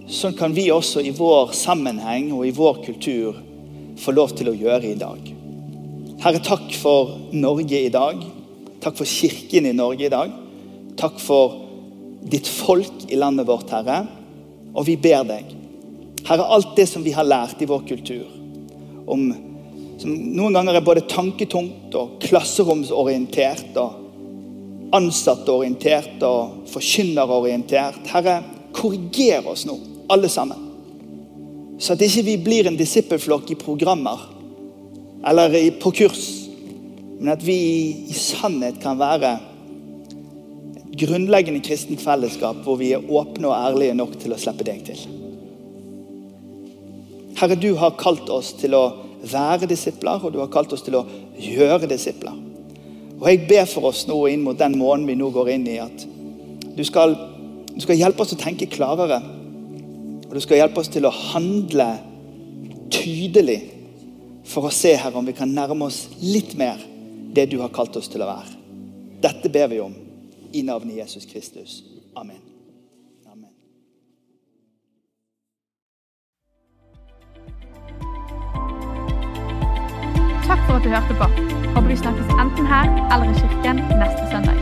sånn 0.09 0.37
kan 0.38 0.55
vi 0.57 0.71
også 0.73 1.03
i 1.05 1.12
vår 1.12 1.51
sammenheng 1.57 2.31
og 2.33 2.47
i 2.49 2.55
vår 2.57 2.79
kultur 2.87 3.37
få 4.01 4.14
lov 4.17 4.33
til 4.38 4.49
å 4.49 4.55
gjøre 4.57 4.95
i 4.95 4.97
dag. 4.97 5.27
Herre, 6.25 6.40
takk 6.40 6.73
for 6.81 7.19
Norge 7.37 7.83
i 7.85 7.90
dag. 7.93 8.23
Takk 8.81 8.97
for 8.97 9.09
kirken 9.09 9.69
i 9.69 9.75
Norge 9.77 10.07
i 10.07 10.12
dag. 10.12 10.33
Takk 10.97 11.19
for 11.21 11.59
ditt 12.25 12.49
folk 12.49 13.05
i 13.12 13.19
landet 13.21 13.49
vårt, 13.51 13.75
Herre. 13.77 14.07
Og 14.73 14.87
vi 14.88 14.95
ber 14.97 15.27
deg, 15.29 15.51
Herre, 16.25 16.47
alt 16.49 16.73
det 16.79 16.87
som 16.88 17.05
vi 17.05 17.12
har 17.12 17.29
lært 17.29 17.61
i 17.61 17.69
vår 17.69 17.85
kultur, 17.90 18.25
om, 19.05 19.27
som 20.01 20.17
noen 20.17 20.57
ganger 20.57 20.81
er 20.81 20.87
både 20.88 21.05
tanketungt 21.12 21.93
og 22.01 22.17
klasseromsorientert 22.25 23.77
og 23.85 24.01
ansattorientert 24.92 26.23
og 26.27 26.68
forkynnerorientert. 26.73 28.03
Herre, 28.12 28.40
korriger 28.75 29.47
oss 29.49 29.64
nå, 29.68 29.79
alle 30.12 30.29
sammen. 30.29 30.61
Så 31.79 31.94
at 31.94 32.05
ikke 32.05 32.25
vi 32.27 32.37
blir 32.42 32.68
en 32.68 32.79
disippelflokk 32.79 33.51
i 33.55 33.59
programmer 33.59 34.31
eller 35.25 35.57
på 35.81 35.90
kurs, 35.97 36.25
men 37.18 37.33
at 37.33 37.42
vi 37.44 37.57
i 38.11 38.16
sannhet 38.16 38.81
kan 38.83 38.99
være 39.01 39.33
et 40.77 40.97
grunnleggende 41.01 41.62
kristent 41.64 42.03
fellesskap 42.05 42.61
hvor 42.66 42.77
vi 42.81 42.92
er 42.94 43.05
åpne 43.09 43.49
og 43.49 43.57
ærlige 43.57 43.97
nok 43.97 44.18
til 44.20 44.37
å 44.37 44.40
slippe 44.40 44.66
deg 44.66 44.85
til. 44.87 45.01
Herre, 47.40 47.57
du 47.59 47.73
har 47.81 47.97
kalt 47.99 48.29
oss 48.31 48.53
til 48.61 48.77
å 48.79 48.85
være 49.25 49.66
disipler, 49.70 50.20
og 50.23 50.35
du 50.35 50.38
har 50.42 50.53
kalt 50.53 50.73
oss 50.77 50.85
til 50.85 51.01
å 51.01 51.07
gjøre 51.40 51.88
disipler. 51.90 52.37
Og 53.20 53.29
Jeg 53.31 53.46
ber 53.48 53.64
for 53.70 53.90
oss 53.90 54.07
nå 54.09 54.16
inn 54.33 54.42
mot 54.44 54.59
den 54.59 54.77
måneden 54.79 55.07
vi 55.09 55.18
nå 55.18 55.31
går 55.33 55.53
inn 55.55 55.68
i, 55.70 55.79
at 55.83 56.07
du 56.74 56.83
skal, 56.85 57.14
du 57.70 57.81
skal 57.83 57.98
hjelpe 58.00 58.24
oss 58.24 58.35
å 58.35 58.40
tenke 58.40 58.68
klarere. 58.70 59.20
Og 60.27 60.35
du 60.35 60.42
skal 60.42 60.59
hjelpe 60.59 60.83
oss 60.83 60.90
til 60.90 61.07
å 61.07 61.14
handle 61.14 61.87
tydelig 62.92 63.61
for 64.50 64.68
å 64.68 64.74
se 64.74 64.94
her 64.98 65.14
om 65.16 65.27
vi 65.27 65.37
kan 65.37 65.53
nærme 65.55 65.87
oss 65.88 66.09
litt 66.20 66.57
mer 66.59 66.81
det 67.35 67.48
du 67.53 67.61
har 67.62 67.72
kalt 67.74 67.96
oss 67.96 68.11
til 68.11 68.24
å 68.24 68.31
være. 68.31 68.59
Dette 69.24 69.50
ber 69.53 69.70
vi 69.72 69.81
om 69.81 69.94
i 70.53 70.62
navnet 70.66 70.98
Jesus 71.00 71.27
Kristus. 71.31 71.83
Amen. 72.14 72.42
Takk 80.45 80.61
for 80.66 80.76
at 80.76 80.84
du 80.84 80.89
hørte 80.93 81.14
på. 81.18 81.53
Håper 81.75 81.89
vi 81.89 81.97
snakkes 81.97 82.27
enten 82.43 82.66
her 82.66 82.87
eller 83.12 83.31
i 83.31 83.35
kirken 83.41 83.77
neste 83.77 84.25
søndag. 84.33 84.59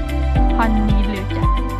Ha 0.57 0.65
en 0.67 0.87
nydelig 0.87 1.21
uke. 1.25 1.72